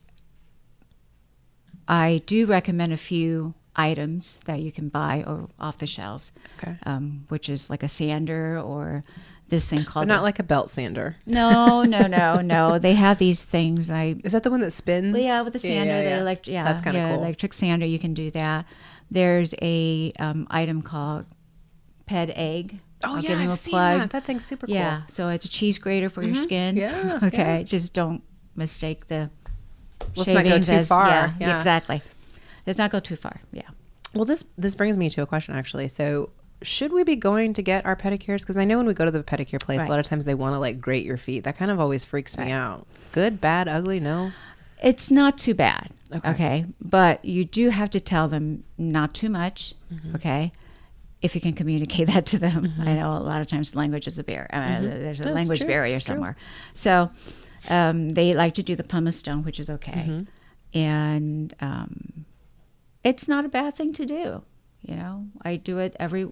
I 1.90 2.22
do 2.28 2.46
recommend 2.46 2.94
a 2.94 2.98
few 2.98 3.56
items 3.76 4.40
that 4.46 4.60
you 4.60 4.72
can 4.72 4.90
buy 4.90 5.24
or 5.26 5.48
off 5.60 5.78
the 5.80 5.88
shelves 5.88 6.32
Okay. 6.62 6.78
um, 6.86 7.26
which 7.30 7.50
is 7.50 7.70
like 7.70 7.82
a 7.84 7.88
sander 7.88 8.60
or 8.60 9.04
this 9.48 9.68
thing 9.70 9.84
called 9.84 10.08
But 10.08 10.14
not 10.14 10.20
a- 10.20 10.24
like 10.24 10.38
a 10.40 10.44
belt 10.44 10.70
sander. 10.70 11.16
no 11.26 11.84
no 11.84 12.02
no 12.08 12.36
no 12.42 12.78
they 12.78 12.94
have 12.94 13.18
these 13.18 13.44
things 13.46 13.90
I 13.90 14.16
Is 14.24 14.34
that 14.34 14.44
the 14.44 14.52
one 14.52 14.60
that 14.62 14.72
spins? 14.72 15.18
yeah 15.18 15.42
with 15.42 15.54
the 15.54 15.60
sander 15.60 15.92
yeah, 15.94 16.04
the 16.04 16.10
yeah. 16.10 16.20
elect- 16.22 16.48
yeah 16.48 16.64
That's 16.64 16.82
kind 16.84 16.96
of 16.98 17.02
yeah, 17.04 17.10
cool. 17.16 17.24
electric 17.24 17.54
sander 17.54 17.86
you 17.86 18.00
can 18.00 18.14
do 18.14 18.30
that 18.32 18.66
there's 19.10 19.56
a 19.62 20.12
um, 20.20 20.46
item 20.52 20.82
called 20.84 21.26
ped 22.06 22.32
egg 22.36 22.80
oh 23.04 23.16
I'll 23.16 23.20
yeah, 23.24 23.40
I've 23.40 23.52
seen 23.54 23.72
plug. 23.72 24.00
that. 24.02 24.10
That 24.12 24.26
thing's 24.26 24.46
super 24.46 24.68
cool. 24.68 24.76
yeah 24.76 25.04
so 25.08 25.30
it's 25.30 25.46
a 25.46 25.50
cheese 25.50 25.78
grater 25.78 26.10
for 26.10 26.22
your 26.22 26.36
skin 26.36 26.76
Yeah, 26.76 27.20
okay 27.24 27.58
yeah. 27.60 27.64
just 27.64 27.94
don't 27.94 28.22
mistake 28.56 29.08
the 29.08 29.30
Let's 30.16 30.30
not 30.30 30.44
go 30.44 30.60
too 30.60 30.72
as- 30.74 30.88
far. 30.88 31.08
yeah, 31.08 31.34
Yeah. 31.40 31.56
exactly 31.58 32.02
let's 32.68 32.78
not 32.78 32.92
go 32.92 33.00
too 33.00 33.16
far 33.16 33.42
yeah 33.52 33.64
Well, 34.14 34.26
this 34.26 34.44
this 34.58 34.76
brings 34.76 34.96
me 34.98 35.10
to 35.12 35.22
a 35.22 35.26
question 35.26 35.56
actually. 35.56 35.88
So, 35.88 36.30
should 36.62 36.92
we 36.92 37.04
be 37.04 37.16
going 37.16 37.54
to 37.54 37.62
get 37.62 37.86
our 37.86 37.96
pedicures? 37.96 38.42
Because 38.42 38.58
I 38.58 38.66
know 38.66 38.78
when 38.78 38.86
we 38.88 38.94
go 38.94 39.06
to 39.06 39.12
the 39.12 39.24
pedicure 39.24 39.62
place, 39.62 39.80
Right. 39.80 39.88
a 39.88 39.90
lot 39.90 40.00
of 40.00 40.06
times 40.06 40.26
they 40.26 40.34
want 40.36 40.54
to 40.56 40.60
like 40.60 40.82
grate 40.82 41.06
your 41.06 41.16
feet. 41.18 41.44
That 41.46 41.58
kind 41.58 41.72
of 41.72 41.80
always 41.80 42.04
freaks 42.06 42.38
me 42.38 42.52
out. 42.52 42.86
Good, 43.14 43.40
bad, 43.40 43.68
ugly? 43.68 44.00
No. 44.00 44.32
It's 44.84 45.10
not 45.12 45.38
too 45.38 45.54
bad. 45.54 45.92
Okay. 46.14 46.30
Okay. 46.32 46.66
But 46.82 47.24
you 47.24 47.46
do 47.46 47.70
have 47.70 47.90
to 47.92 48.00
tell 48.00 48.28
them 48.28 48.64
not 48.78 49.14
too 49.14 49.30
much. 49.30 49.74
Mm-hmm. 49.94 50.16
Okay. 50.16 50.52
If 51.22 51.34
you 51.36 51.42
can 51.42 51.54
communicate 51.54 52.08
that 52.08 52.26
to 52.28 52.40
them. 52.40 52.74
I 52.80 52.94
know 52.96 53.14
a 53.16 53.20
lot 53.20 53.42
of 53.42 53.48
times 53.48 53.76
language 53.76 54.08
is 54.08 54.18
a 54.20 54.24
barrier. 54.24 54.50
Mean, 54.54 54.90
There's 55.04 55.20
a 55.20 55.24
Mm-hmm. 55.24 55.30
No, 55.30 55.36
language 55.36 55.60
true. 55.60 55.68
barrier 55.68 55.96
It's 55.96 56.06
true. 56.06 56.16
somewhere. 56.16 56.36
So 56.74 57.10
um, 57.68 58.10
they 58.10 58.34
like 58.34 58.54
to 58.56 58.64
do 58.64 58.76
the 58.76 58.84
pumice 58.84 59.18
stone, 59.18 59.44
which 59.44 59.60
is 59.60 59.70
okay. 59.70 59.92
Mm-hmm. 59.92 60.78
And 60.78 61.54
um, 61.60 62.26
it's 63.04 63.28
not 63.28 63.46
a 63.46 63.50
bad 63.50 63.76
thing 63.76 63.94
to 63.94 64.06
do. 64.06 64.44
You 64.82 64.96
know, 64.96 65.28
I 65.42 65.58
do 65.58 65.80
it 65.80 65.96
every, 66.00 66.24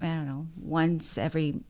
I 0.00 0.06
don't 0.06 0.26
know, 0.26 0.46
once 0.56 1.16
every 1.18 1.60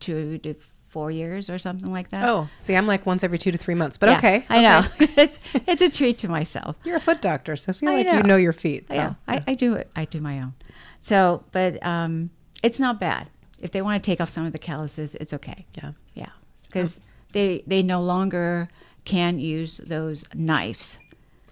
two 0.00 0.38
to 0.38 0.54
four 0.88 1.10
years 1.10 1.48
or 1.48 1.58
something 1.58 1.90
like 1.90 2.10
that. 2.10 2.28
Oh, 2.28 2.48
see, 2.58 2.74
I'm 2.74 2.86
like 2.86 3.06
once 3.06 3.24
every 3.24 3.38
two 3.38 3.50
to 3.50 3.58
three 3.58 3.74
months, 3.74 3.96
but 3.96 4.10
Yeah, 4.10 4.16
okay. 4.18 4.46
I 4.48 4.60
know. 4.60 4.78
okay. 5.00 5.08
it's, 5.22 5.38
it's 5.66 5.82
a 5.82 5.88
treat 5.88 6.18
to 6.18 6.28
myself. 6.28 6.76
You're 6.84 6.96
a 6.96 7.00
foot 7.00 7.22
doctor, 7.22 7.56
so 7.56 7.70
I 7.70 7.72
feel 7.72 7.88
I 7.88 7.94
like 7.94 8.06
you 8.06 8.12
know. 8.14 8.20
know 8.20 8.36
your 8.36 8.52
feet. 8.52 8.88
So. 8.88 8.94
Yeah, 8.94 9.14
I, 9.26 9.42
I 9.46 9.54
do 9.54 9.74
it. 9.74 9.90
I 9.96 10.04
do 10.04 10.20
my 10.20 10.40
own. 10.40 10.54
So, 11.00 11.44
but 11.52 11.84
um, 11.84 12.30
it's 12.62 12.78
not 12.78 13.00
bad. 13.00 13.28
If 13.62 13.70
they 13.70 13.80
want 13.80 14.02
to 14.02 14.10
take 14.10 14.20
off 14.20 14.28
some 14.28 14.44
of 14.44 14.52
the 14.52 14.58
calluses, 14.58 15.14
it's 15.14 15.32
okay. 15.32 15.66
yeah. 15.76 15.92
Yeah, 16.14 16.28
because 16.66 17.00
they 17.32 17.62
they 17.66 17.82
no 17.82 18.00
longer 18.02 18.68
can 19.04 19.38
use 19.38 19.78
those 19.78 20.24
knives 20.34 20.98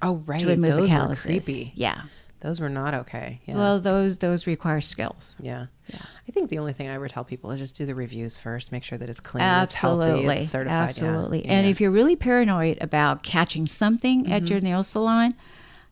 Oh, 0.03 0.23
right. 0.27 0.40
to 0.40 0.47
remove 0.47 0.71
Those 0.77 0.88
the 0.90 0.97
were 1.09 1.14
creepy. 1.40 1.73
Yeah. 1.75 2.03
Those 2.40 2.59
were 2.59 2.71
not 2.71 2.95
okay. 2.95 3.40
Yeah. 3.45 3.57
Well, 3.57 3.81
those 3.81 4.16
those 4.19 4.47
require 4.47 4.81
skills. 4.81 5.35
yeah. 5.40 5.66
Yeah. 5.88 5.99
I 6.29 6.31
think 6.33 6.49
the 6.51 6.59
only 6.59 6.73
thing 6.73 6.88
I 6.88 6.95
ever 6.95 7.09
tell 7.09 7.25
people 7.25 7.51
is 7.51 7.59
just 7.59 7.77
do 7.77 7.85
the 7.85 7.95
reviews 7.97 8.38
first. 8.38 8.71
Make 8.73 8.85
sure 8.85 8.97
that 8.97 9.09
it's 9.11 9.19
clean, 9.21 9.43
it's 9.45 9.75
healthy, 9.75 10.05
Absolutely. 10.05 10.37
it's 10.37 10.51
certified. 10.51 10.88
Absolutely. 10.90 11.45
Yeah, 11.45 11.53
And 11.53 11.66
yeah. 11.66 11.71
if 11.73 11.81
you're 11.81 11.90
really 11.90 12.14
paranoid 12.16 12.79
about 12.81 13.25
catching 13.25 13.66
something 13.66 14.31
at 14.33 14.49
your 14.49 14.61
nail 14.61 14.83
salon, 14.85 15.35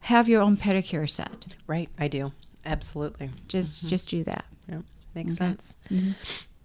have 0.03 0.29
your 0.29 0.41
own 0.41 0.57
pedicure 0.57 1.11
set. 1.11 1.57
right, 1.67 1.89
I 1.99 2.07
do. 2.09 2.33
Absolutely. 2.65 3.31
Just 3.49 3.81
Mm-hmm. 3.81 3.89
just 3.89 4.09
do 4.09 4.23
that. 4.25 4.45
Yeah, 4.69 4.79
makes 5.17 5.35
Okay. 5.35 5.37
sense. 5.37 5.75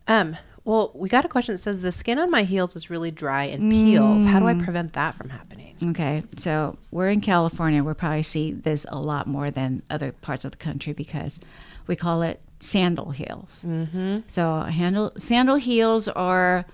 Um, 0.07 0.37
well, 0.65 0.91
we 0.93 1.09
got 1.09 1.25
a 1.25 1.27
question 1.27 1.53
that 1.53 1.59
says 1.59 1.81
the 1.81 1.91
skin 1.91 2.17
on 2.17 2.31
my 2.31 2.43
heels 2.43 2.75
is 2.75 2.89
really 2.89 3.11
dry 3.11 3.45
and 3.45 3.69
peels. 3.69 4.25
How 4.25 4.39
do 4.39 4.47
I 4.47 4.53
prevent 4.53 4.93
that 4.93 5.15
from 5.15 5.29
happening? 5.29 5.75
Okay, 5.83 6.23
so 6.37 6.77
we're 6.91 7.09
in 7.09 7.19
California. 7.19 7.83
We'll 7.83 7.95
probably 7.95 8.23
see 8.23 8.53
this 8.53 8.85
a 8.89 8.99
lot 8.99 9.27
more 9.27 9.51
than 9.51 9.83
other 9.89 10.13
parts 10.13 10.45
of 10.45 10.51
the 10.51 10.57
country 10.57 10.93
because 10.93 11.39
we 11.87 11.95
call 11.95 12.21
it 12.21 12.39
sandal 12.61 13.11
heels. 13.11 13.65
Mm-hmm. 13.67 14.19
So 14.27 14.61
handle 14.61 15.11
sandal 15.17 15.57
heels 15.57 16.07
are 16.07 16.65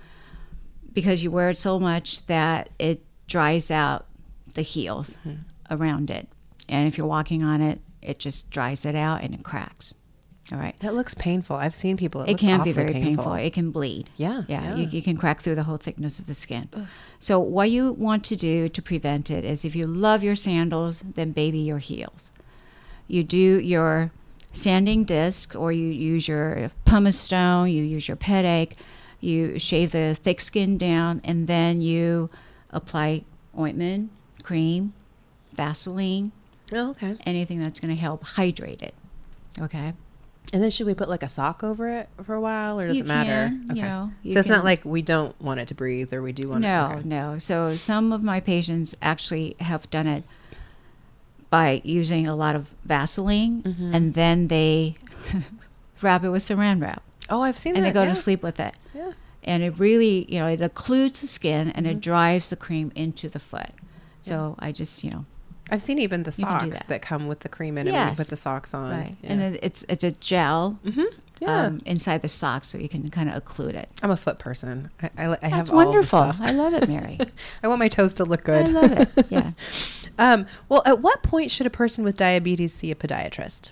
because 0.92 1.24
you 1.24 1.32
wear 1.32 1.50
it 1.50 1.56
so 1.56 1.80
much 1.80 2.24
that 2.26 2.70
it 2.78 3.04
dries 3.26 3.70
out 3.70 4.06
the 4.54 4.62
heels 4.62 5.16
around 5.70 6.10
it, 6.10 6.28
and 6.68 6.86
if 6.86 6.96
you're 6.96 7.06
walking 7.06 7.42
on 7.42 7.60
it, 7.60 7.80
it 8.02 8.18
just 8.20 8.50
dries 8.50 8.84
it 8.84 8.94
out 8.94 9.22
and 9.22 9.34
it 9.34 9.42
cracks. 9.42 9.94
All 10.52 10.58
right. 10.58 10.74
That 10.80 10.94
looks 10.94 11.14
painful. 11.14 11.56
I've 11.56 11.74
seen 11.74 11.96
people. 11.96 12.22
It, 12.22 12.30
It 12.32 12.38
can 12.38 12.62
be 12.64 12.72
very 12.72 12.92
painful. 12.92 13.34
It 13.34 13.52
can 13.52 13.70
bleed. 13.70 14.10
Yeah, 14.16 14.42
Yeah. 14.48 14.64
yeah. 14.64 14.74
You, 14.76 14.88
you 14.88 15.02
can 15.02 15.16
crack 15.16 15.40
through 15.40 15.54
the 15.54 15.62
whole 15.62 15.76
thickness 15.76 16.18
of 16.18 16.26
the 16.26 16.34
skin. 16.34 16.68
So, 17.20 17.38
what 17.38 17.70
you 17.70 17.92
want 17.92 18.24
to 18.24 18.36
do 18.36 18.68
to 18.68 18.82
prevent 18.82 19.30
it 19.30 19.44
is 19.44 19.64
if 19.64 19.76
you 19.76 19.84
love 19.84 20.24
your 20.24 20.34
sandals, 20.34 21.02
then 21.14 21.30
baby 21.32 21.58
your 21.58 21.78
heels. 21.78 22.30
You 23.06 23.22
do 23.22 23.38
your 23.60 24.10
sanding 24.52 25.04
disc, 25.04 25.54
or 25.54 25.70
you 25.70 25.86
use 25.86 26.26
your 26.26 26.70
pumice 26.84 27.18
stone, 27.18 27.68
you 27.70 27.84
use 27.84 28.08
your 28.08 28.18
egg, 28.28 28.76
you 29.20 29.58
shave 29.58 29.92
the 29.92 30.16
thick 30.20 30.40
skin 30.40 30.76
down, 30.78 31.20
and 31.22 31.46
then 31.46 31.80
you 31.80 32.30
apply 32.70 33.22
ointment, 33.56 34.10
cream, 34.42 34.92
Vaseline, 35.52 36.32
Oh, 36.72 36.90
okay. 36.90 37.16
anything 37.26 37.60
that's 37.60 37.78
going 37.78 37.94
to 37.94 38.00
help 38.00 38.24
hydrate 38.24 38.82
it. 38.82 38.94
Okay. 39.60 39.92
And 40.52 40.60
then 40.62 40.70
should 40.70 40.86
we 40.86 40.94
put 40.94 41.08
like 41.08 41.22
a 41.22 41.28
sock 41.28 41.62
over 41.62 41.88
it 41.88 42.08
for 42.24 42.34
a 42.34 42.40
while, 42.40 42.80
or 42.80 42.86
does 42.88 42.96
You 42.96 43.02
it 43.04 43.06
matter? 43.06 43.54
can, 43.68 43.76
you 43.76 43.82
know, 43.82 44.10
you 44.24 44.32
so 44.32 44.40
it's 44.40 44.48
not 44.48 44.64
like 44.64 44.84
we 44.84 45.00
don't 45.00 45.40
want 45.40 45.60
it 45.60 45.68
to 45.68 45.74
breathe, 45.74 46.12
or 46.12 46.22
we 46.22 46.32
do 46.32 46.48
want 46.48 46.62
No, 46.62 46.86
it. 46.86 46.92
okay. 46.96 47.08
no. 47.08 47.32
No. 47.34 47.38
So 47.38 47.76
some 47.76 48.12
of 48.12 48.22
my 48.22 48.40
patients 48.40 48.96
actually 49.00 49.54
have 49.60 49.88
done 49.90 50.08
it 50.08 50.24
by 51.50 51.80
using 51.84 52.26
a 52.26 52.34
lot 52.34 52.56
of 52.56 52.68
Vaseline, 52.84 53.62
Mm-hmm. 53.62 53.94
and 53.94 54.14
then 54.14 54.48
they 54.48 54.96
wrap 56.02 56.24
it 56.24 56.30
with 56.30 56.42
Saran 56.42 56.80
wrap, 56.82 57.02
Oh, 57.28 57.42
I've 57.42 57.56
seen 57.58 57.76
and 57.76 57.84
that. 57.84 57.88
And 57.88 57.96
they 57.96 58.00
go 58.00 58.04
yeah. 58.04 58.10
to 58.14 58.20
sleep 58.20 58.42
with 58.42 58.58
it. 58.58 58.74
Yeah. 58.94 59.12
And 59.44 59.62
it 59.62 59.78
really, 59.78 60.26
you 60.32 60.40
know, 60.40 60.48
it 60.48 60.60
occludes 60.60 61.20
the 61.20 61.26
skin 61.28 61.70
and 61.70 61.86
Mm-hmm. 61.86 61.96
it 61.98 62.00
drives 62.00 62.50
the 62.50 62.56
cream 62.56 62.90
into 62.96 63.28
the 63.28 63.38
foot. 63.38 63.70
So 64.20 64.56
I 64.58 64.72
just, 64.72 65.02
you 65.04 65.10
know, 65.10 65.24
I've 65.70 65.82
seen 65.82 65.98
even 65.98 66.24
the 66.24 66.34
You 66.36 66.44
can 66.46 66.64
do 66.64 66.70
socks 66.72 66.78
that. 66.80 66.88
that. 66.88 67.02
come 67.02 67.26
with 67.28 67.40
the 67.40 67.48
cream 67.48 67.78
in 67.78 67.88
it 67.88 67.92
when 67.92 68.08
you 68.08 68.14
put 68.14 68.28
the 68.28 68.36
socks 68.36 68.74
on. 68.74 68.90
right. 68.90 69.16
Yeah. 69.22 69.30
And 69.32 69.40
then 69.40 69.58
it's 69.62 69.84
it's 69.88 70.04
a 70.04 70.10
gel 70.12 70.78
Mhm. 70.84 71.04
Yeah. 71.40 71.64
um, 71.66 71.80
inside 71.86 72.20
the 72.20 72.28
sock, 72.28 72.64
so 72.64 72.76
you 72.76 72.88
can 72.88 73.08
kind 73.08 73.30
of 73.30 73.42
occlude 73.42 73.72
it. 73.74 73.88
I'm 74.02 74.10
a 74.10 74.16
foot 74.16 74.38
person. 74.38 74.90
I, 75.02 75.06
I, 75.16 75.24
I 75.42 75.48
have 75.48 75.50
That's 75.50 75.70
the 75.70 75.76
wonderful. 75.76 76.32
I 76.40 76.52
love 76.52 76.74
it, 76.74 76.86
Mary. 76.86 77.18
I 77.62 77.68
want 77.68 77.78
my 77.78 77.88
toes 77.88 78.12
to 78.14 78.24
look 78.24 78.44
good. 78.44 78.66
I 78.66 78.68
love 78.68 78.92
it. 78.92 79.08
Yeah. 79.30 79.52
um, 80.18 80.46
well, 80.68 80.82
at 80.84 80.98
what 81.00 81.22
point 81.22 81.50
should 81.50 81.66
a 81.66 81.70
person 81.70 82.04
with 82.04 82.16
diabetes 82.18 82.74
see 82.74 82.90
a 82.90 82.94
podiatrist? 82.94 83.70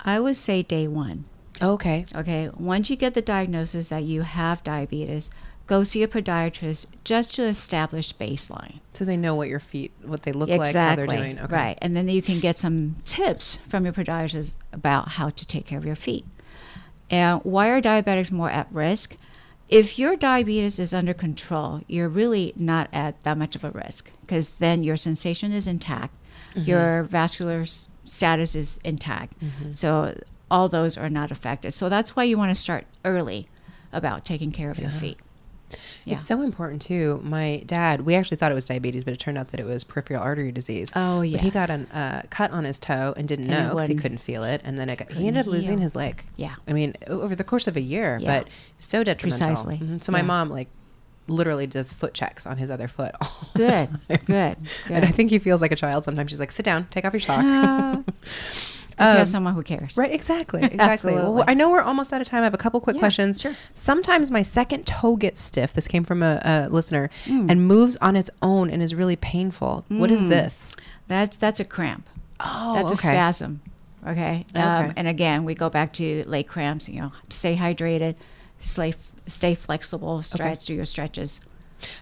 I 0.00 0.18
would 0.18 0.36
say 0.36 0.62
day 0.64 0.88
one. 0.88 1.24
Okay. 1.62 2.04
Okay, 2.14 2.50
once 2.56 2.88
you 2.90 2.96
get 2.96 3.14
the 3.14 3.22
diagnosis 3.22 3.88
that 3.90 4.02
you 4.04 4.22
have 4.22 4.64
diabetes, 4.64 5.30
go 5.68 5.84
see 5.84 6.02
a 6.02 6.08
podiatrist 6.08 6.86
just 7.04 7.34
to 7.36 7.44
establish 7.44 8.12
baseline. 8.14 8.80
So 8.94 9.04
they 9.04 9.16
know 9.16 9.36
what 9.36 9.48
your 9.48 9.60
feet, 9.60 9.92
what 10.02 10.24
they 10.24 10.32
look 10.32 10.48
like, 10.58 10.74
how 10.74 10.96
they're 10.96 11.06
doing. 11.06 11.38
Okay. 11.38 11.54
Right. 11.54 11.78
And 11.80 11.94
then 11.94 12.08
you 12.08 12.22
can 12.22 12.40
get 12.40 12.56
some 12.56 12.96
tips 13.04 13.60
from 13.68 13.84
your 13.84 13.92
podiatrist 13.92 14.56
about 14.72 15.10
how 15.10 15.30
to 15.30 15.46
take 15.46 15.66
care 15.66 15.78
of 15.78 15.84
your 15.84 15.94
feet. 15.94 16.24
And 17.10 17.40
why 17.44 17.68
are 17.68 17.80
diabetics 17.80 18.32
more 18.32 18.50
at 18.50 18.66
risk? 18.72 19.16
If 19.68 19.98
your 19.98 20.16
diabetes 20.16 20.78
is 20.78 20.92
under 20.94 21.12
control, 21.14 21.82
you're 21.86 22.08
really 22.08 22.54
not 22.56 22.88
at 22.92 23.22
that 23.22 23.36
much 23.38 23.54
of 23.54 23.62
a 23.64 23.70
risk 23.70 24.10
because 24.22 24.54
then 24.54 24.82
your 24.82 24.96
sensation 24.96 25.52
is 25.52 25.66
intact, 25.66 26.14
Mm-hmm. 26.54 26.62
your 26.70 27.02
vascular 27.02 27.60
s- 27.60 27.88
status 28.06 28.54
is 28.54 28.80
intact. 28.82 29.34
So 29.72 30.18
all 30.50 30.70
those 30.70 30.96
are 30.96 31.10
not 31.10 31.30
affected. 31.30 31.72
So 31.72 31.90
that's 31.90 32.16
why 32.16 32.24
you 32.24 32.38
want 32.38 32.50
to 32.50 32.54
start 32.54 32.86
early 33.04 33.48
about 33.92 34.24
taking 34.24 34.50
care 34.50 34.70
of 34.70 34.78
your 34.78 34.88
feet. 34.90 35.18
Yeah. 36.04 36.14
It's 36.14 36.26
so 36.26 36.40
important 36.42 36.80
too. 36.82 37.20
My 37.22 37.62
dad, 37.66 38.02
we 38.02 38.14
actually 38.14 38.38
thought 38.38 38.50
it 38.50 38.54
was 38.54 38.64
diabetes, 38.64 39.04
but 39.04 39.12
it 39.12 39.20
turned 39.20 39.36
out 39.38 39.48
that 39.48 39.60
it 39.60 39.66
was 39.66 39.84
peripheral 39.84 40.22
artery 40.22 40.50
disease. 40.52 40.90
Oh, 40.96 41.20
yeah. 41.20 41.38
he 41.38 41.50
got 41.50 41.68
a 41.70 41.86
uh, 41.92 42.22
cut 42.30 42.50
on 42.52 42.64
his 42.64 42.78
toe 42.78 43.12
and 43.16 43.28
didn't 43.28 43.50
And 43.50 43.68
know 43.68 43.74
because 43.74 43.88
he 43.88 43.94
couldn't 43.94 44.18
feel 44.18 44.44
it, 44.44 44.60
and 44.64 44.78
then 44.78 44.88
it 44.88 44.96
got, 44.96 45.12
he 45.12 45.26
ended 45.28 45.42
up 45.42 45.46
losing 45.46 45.72
heal. 45.78 45.82
his 45.82 45.94
leg. 45.94 46.24
Yeah. 46.36 46.54
I 46.66 46.72
mean, 46.72 46.94
over 47.06 47.36
the 47.36 47.44
course 47.44 47.66
of 47.66 47.76
a 47.76 47.80
year, 47.82 48.18
Yeah. 48.20 48.40
but 48.40 48.48
so 48.78 49.04
detrimental. 49.04 49.46
Precisely. 49.48 49.78
Mhm. 49.78 50.02
So 50.02 50.12
my 50.12 50.18
Yeah. 50.20 50.24
mom 50.24 50.50
like 50.50 50.68
literally 51.26 51.66
does 51.66 51.92
foot 51.92 52.14
checks 52.14 52.46
on 52.46 52.56
his 52.56 52.70
other 52.70 52.88
foot. 52.88 53.14
Good, 53.54 53.76
time. 54.08 54.20
good, 54.24 54.56
And 54.88 55.04
I 55.04 55.08
think 55.10 55.28
he 55.28 55.38
feels 55.38 55.60
like 55.60 55.72
a 55.72 55.76
child 55.76 56.04
sometimes. 56.04 56.30
She's 56.30 56.40
like, 56.40 56.50
"Sit 56.50 56.64
down, 56.64 56.86
take 56.90 57.04
off 57.04 57.12
your 57.12 57.20
sock." 57.20 57.44
But 58.98 59.04
you 59.04 59.10
Um, 59.12 59.16
have 59.18 59.28
someone 59.28 59.54
who 59.54 59.62
cares. 59.62 59.96
Right, 59.96 60.12
exactly, 60.12 60.62
exactly. 60.72 61.14
well, 61.14 61.44
I 61.46 61.54
know 61.54 61.70
we're 61.70 61.80
almost 61.82 62.12
out 62.12 62.20
of 62.20 62.26
time. 62.26 62.40
I 62.42 62.44
have 62.44 62.54
a 62.54 62.58
couple 62.58 62.80
quick 62.80 62.96
Yeah, 62.96 63.00
questions. 63.00 63.40
sure. 63.40 63.54
Sometimes 63.74 64.30
my 64.30 64.42
second 64.42 64.86
toe 64.86 65.16
gets 65.16 65.40
stiff. 65.40 65.72
This 65.72 65.86
came 65.88 66.04
from 66.04 66.22
a, 66.22 66.40
a 66.44 66.68
listener 66.68 67.08
Mm. 67.26 67.50
and 67.50 67.66
moves 67.66 67.96
on 68.02 68.16
its 68.16 68.28
own 68.42 68.70
and 68.70 68.82
is 68.82 68.94
really 68.94 69.16
painful. 69.16 69.84
What 69.88 70.10
is 70.10 70.24
Mm. 70.24 70.28
this? 70.30 70.70
That's 71.06 71.36
that's 71.36 71.60
a 71.60 71.64
cramp. 71.64 72.06
Oh, 72.40 72.74
that's 72.74 72.92
a 72.92 72.96
spasm. 72.96 73.60
Okay. 74.06 74.44
Um, 74.54 74.62
Okay. 74.84 74.92
and 74.96 75.08
again, 75.08 75.44
we 75.44 75.54
go 75.54 75.68
back 75.70 75.92
to 75.94 76.22
leg 76.26 76.46
cramps. 76.48 76.88
You 76.88 77.00
know, 77.02 77.12
stay 77.28 77.56
hydrated, 77.56 78.14
stay 78.60 78.94
stay 79.26 79.54
flexible, 79.54 80.22
stretch, 80.22 80.66
do 80.66 80.74
your 80.74 80.84
stretches. 80.86 81.40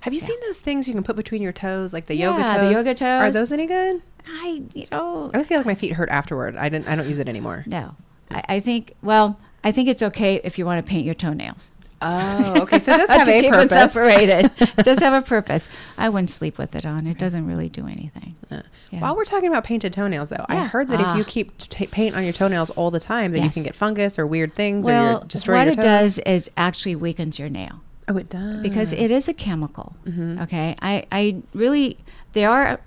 Have 0.02 0.12
you 0.14 0.20
seen 0.20 0.36
those 0.42 0.58
things 0.58 0.86
you 0.88 0.94
can 0.94 1.02
put 1.02 1.16
between 1.16 1.42
your 1.42 1.52
toes, 1.52 1.92
like 1.92 2.06
the 2.06 2.14
Yeah, 2.16 2.30
yoga 2.36 2.82
the 2.82 2.94
toes? 2.94 3.02
Are 3.22 3.30
those 3.30 3.52
any 3.52 3.66
good? 3.66 4.02
I 4.28 4.62
you 4.72 4.86
know 4.90 5.30
I 5.32 5.36
always 5.36 5.48
feel 5.48 5.58
like 5.58 5.66
my 5.66 5.74
feet 5.74 5.92
hurt 5.92 6.08
afterward. 6.08 6.56
I 6.56 6.68
didn't. 6.68 6.88
I 6.88 6.96
don't 6.96 7.06
use 7.06 7.18
it 7.18 7.28
anymore. 7.28 7.64
no. 7.66 7.94
I, 8.30 8.42
I 8.48 8.60
think 8.60 8.94
well, 9.02 9.38
I 9.62 9.70
think 9.70 9.88
it's 9.88 10.02
okay 10.02 10.40
if 10.42 10.58
you 10.58 10.66
want 10.66 10.84
to 10.84 10.88
paint 10.90 11.04
your 11.04 11.14
toenails. 11.14 11.70
Oh, 12.02 12.60
okay. 12.62 12.78
So 12.78 12.92
it 12.92 12.96
does 13.06 13.08
have 13.08 13.24
to 13.26 13.36
a 13.36 13.40
keep 13.40 13.50
purpose. 13.52 13.72
it 13.72 13.74
separated. 13.90 14.50
it 14.60 14.84
does 14.84 14.98
have 14.98 15.14
a 15.14 15.24
purpose. 15.24 15.68
I 15.96 16.08
wouldn't 16.08 16.30
sleep 16.30 16.58
with 16.58 16.74
it 16.76 16.84
on. 16.84 17.06
It 17.06 17.18
doesn't 17.18 17.46
really 17.46 17.68
do 17.68 17.86
anything. 17.86 18.34
Uh, 18.50 18.62
Yeah. 18.90 19.00
While 19.00 19.16
we're 19.16 19.24
talking 19.24 19.48
about 19.48 19.64
painted 19.64 19.92
toenails, 19.92 20.28
though, 20.28 20.44
I 20.48 20.64
heard 20.66 20.88
that 20.88 21.00
if 21.00 21.06
you 21.16 21.22
Ah. 21.22 21.26
keep 21.26 21.56
t- 21.58 21.86
paint 21.86 22.14
on 22.16 22.22
your 22.24 22.32
toenails 22.34 22.70
all 22.70 22.90
the 22.90 23.00
time, 23.00 23.32
that 23.32 23.40
you 23.42 23.48
can 23.50 23.62
get 23.62 23.74
fungus 23.74 24.18
or 24.18 24.26
weird 24.26 24.54
things, 24.54 24.86
or 24.88 24.92
Well, 24.92 25.10
you're 25.12 25.20
destroying 25.26 25.68
what 25.68 25.78
it 25.78 25.80
does 25.80 26.18
is 26.20 26.50
actually 26.56 26.96
weakens 26.96 27.38
your 27.38 27.48
nail. 27.48 27.80
Oh, 28.08 28.16
it 28.16 28.28
does 28.28 28.62
because 28.62 28.92
it 28.92 29.10
is 29.10 29.28
a 29.28 29.34
chemical. 29.34 29.96
Mhm. 30.06 30.40
Okay, 30.42 30.76
I, 30.80 31.06
I 31.10 31.42
really 31.54 31.98
there 32.34 32.50
are 32.50 32.78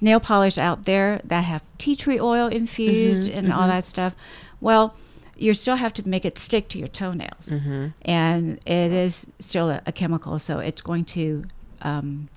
nail 0.00 0.20
polish 0.20 0.56
out 0.58 0.84
there 0.84 1.20
that 1.24 1.44
have 1.44 1.62
tea 1.78 1.94
tree 1.96 2.18
oil 2.20 2.46
infused 2.46 3.28
Mhm, 3.30 3.36
and 3.36 3.52
all 3.52 3.62
mhm. 3.64 3.68
that 3.68 3.84
stuff. 3.84 4.14
Well, 4.60 4.94
you 5.36 5.52
still 5.54 5.76
have 5.76 5.92
to 5.94 6.08
make 6.08 6.24
it 6.24 6.38
stick 6.38 6.68
to 6.70 6.78
your 6.78 6.88
toenails, 6.88 7.48
Mm-hmm. 7.50 7.86
and 8.02 8.58
it 8.66 8.92
is 8.92 9.26
still 9.40 9.68
a, 9.70 9.82
a 9.86 9.92
chemical, 9.92 10.38
so 10.38 10.58
it's 10.58 10.80
going 10.80 11.04
to 11.06 11.44
um, 11.82 12.28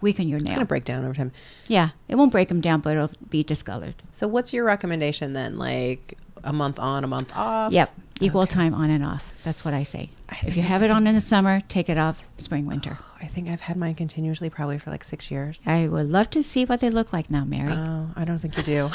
weaken 0.00 0.28
your 0.28 0.38
nails. 0.38 0.42
It's 0.42 0.50
nail. 0.50 0.56
gonna 0.56 0.66
break 0.66 0.84
down 0.84 1.04
over 1.04 1.14
time. 1.14 1.32
yeah, 1.66 1.90
it 2.06 2.14
won't 2.16 2.30
break 2.30 2.48
them 2.48 2.60
down, 2.60 2.80
but 2.80 2.96
it'll 2.96 3.10
be 3.30 3.42
discolored. 3.42 3.94
So, 4.12 4.28
what's 4.28 4.52
your 4.52 4.64
recommendation 4.64 5.32
then? 5.32 5.56
Like 5.58 6.16
a 6.44 6.52
month 6.52 6.78
on, 6.78 7.04
a 7.04 7.06
month 7.06 7.32
off? 7.36 7.72
Yep, 7.72 7.92
equal 8.20 8.42
Okay. 8.42 8.54
time 8.54 8.74
on 8.74 8.90
and 8.90 9.04
off. 9.04 9.32
That's 9.44 9.64
what 9.64 9.74
I 9.74 9.82
say. 9.82 10.10
I 10.28 10.38
if 10.46 10.56
you 10.56 10.62
have 10.62 10.82
it 10.82 10.90
on 10.90 11.06
in 11.06 11.14
the 11.14 11.20
summer, 11.20 11.60
take 11.68 11.88
it 11.88 11.98
off 11.98 12.26
spring, 12.36 12.66
winter. 12.66 12.98
I 13.20 13.26
think 13.26 13.48
I've 13.48 13.62
had 13.62 13.76
mine 13.76 13.96
continuously 13.96 14.48
probably 14.48 14.78
for 14.78 14.90
like 14.90 15.02
six 15.02 15.28
years. 15.30 15.62
I 15.66 15.88
would 15.88 16.08
love 16.08 16.30
to 16.30 16.42
see 16.42 16.64
what 16.64 16.78
they 16.80 16.88
look 16.88 17.12
like 17.12 17.28
now, 17.30 17.44
Mary. 17.44 17.72
Oh, 17.72 18.10
I 18.14 18.24
don't 18.24 18.38
think 18.38 18.56
you 18.56 18.62
do. 18.62 18.90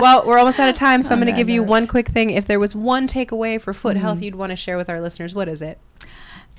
well, 0.00 0.26
we're 0.26 0.38
almost 0.38 0.58
out 0.58 0.68
of 0.70 0.74
time, 0.74 1.02
so 1.02 1.12
I'm 1.14 1.20
going 1.20 1.32
to 1.32 1.38
give 1.38 1.50
you 1.50 1.62
one 1.62 1.86
quick 1.86 2.08
thing. 2.08 2.30
If 2.30 2.46
there 2.46 2.58
was 2.58 2.74
one 2.74 3.06
takeaway 3.06 3.60
for 3.60 3.74
foot 3.74 3.96
health 3.98 4.20
Mhm. 4.20 4.22
you'd 4.22 4.34
want 4.36 4.50
to 4.50 4.56
share 4.56 4.76
with 4.78 4.88
our 4.88 5.00
listeners, 5.00 5.34
what 5.34 5.48
is 5.48 5.60
it? 5.62 5.78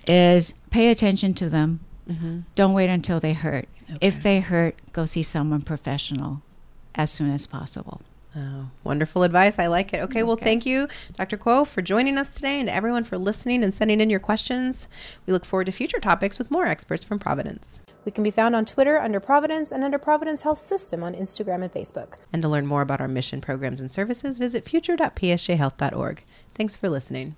is 0.07 0.53
pay 0.69 0.89
attention 0.89 1.33
to 1.33 1.49
them. 1.49 1.79
Mm-hmm. 2.07 2.41
Don't 2.53 2.73
wait 2.73 2.89
until 2.91 3.19
they 3.19 3.33
hurt. 3.33 3.67
If 3.99 4.21
they 4.21 4.39
hurt, 4.39 4.75
go 4.93 5.05
see 5.05 5.23
someone 5.23 5.61
professional 5.61 6.43
as 6.93 7.09
soon 7.09 7.31
as 7.33 7.47
possible. 7.47 8.01
Oh, 8.37 8.69
wonderful 8.83 9.23
advice. 9.23 9.59
I 9.59 9.67
like 9.67 9.93
it. 9.93 10.01
Okay, 10.03 10.21
well, 10.21 10.35
thank 10.35 10.65
you, 10.65 10.89
Dr. 11.15 11.37
Kuo, 11.37 11.65
for 11.65 11.81
joining 11.81 12.17
us 12.17 12.29
today 12.29 12.59
and 12.59 12.67
to 12.67 12.73
everyone 12.73 13.05
for 13.05 13.17
listening 13.17 13.63
and 13.63 13.73
sending 13.73 14.01
in 14.01 14.09
your 14.09 14.19
questions. 14.19 14.89
We 15.25 15.31
look 15.31 15.45
forward 15.45 15.65
to 15.65 15.71
future 15.71 15.99
topics 15.99 16.37
with 16.37 16.51
more 16.51 16.65
experts 16.65 17.03
from 17.03 17.17
Providence. 17.17 17.79
We 18.03 18.11
can 18.11 18.23
be 18.23 18.31
found 18.31 18.53
on 18.53 18.65
Twitter 18.65 18.99
under 18.99 19.21
Providence 19.21 19.71
and 19.71 19.83
under 19.83 19.97
Providence 19.97 20.43
Health 20.43 20.59
System 20.59 21.01
on 21.01 21.15
Instagram 21.15 21.63
and 21.63 21.71
Facebook. 21.71 22.15
And 22.33 22.41
to 22.41 22.49
learn 22.49 22.67
more 22.67 22.81
about 22.81 22.99
our 22.99 23.07
mission 23.07 23.39
programs 23.39 23.79
and 23.79 23.89
services, 23.89 24.37
visit 24.37 24.67
future.psjhealth.org. 24.67 26.23
Thanks 26.53 26.75
for 26.75 26.89
listening. 26.89 27.35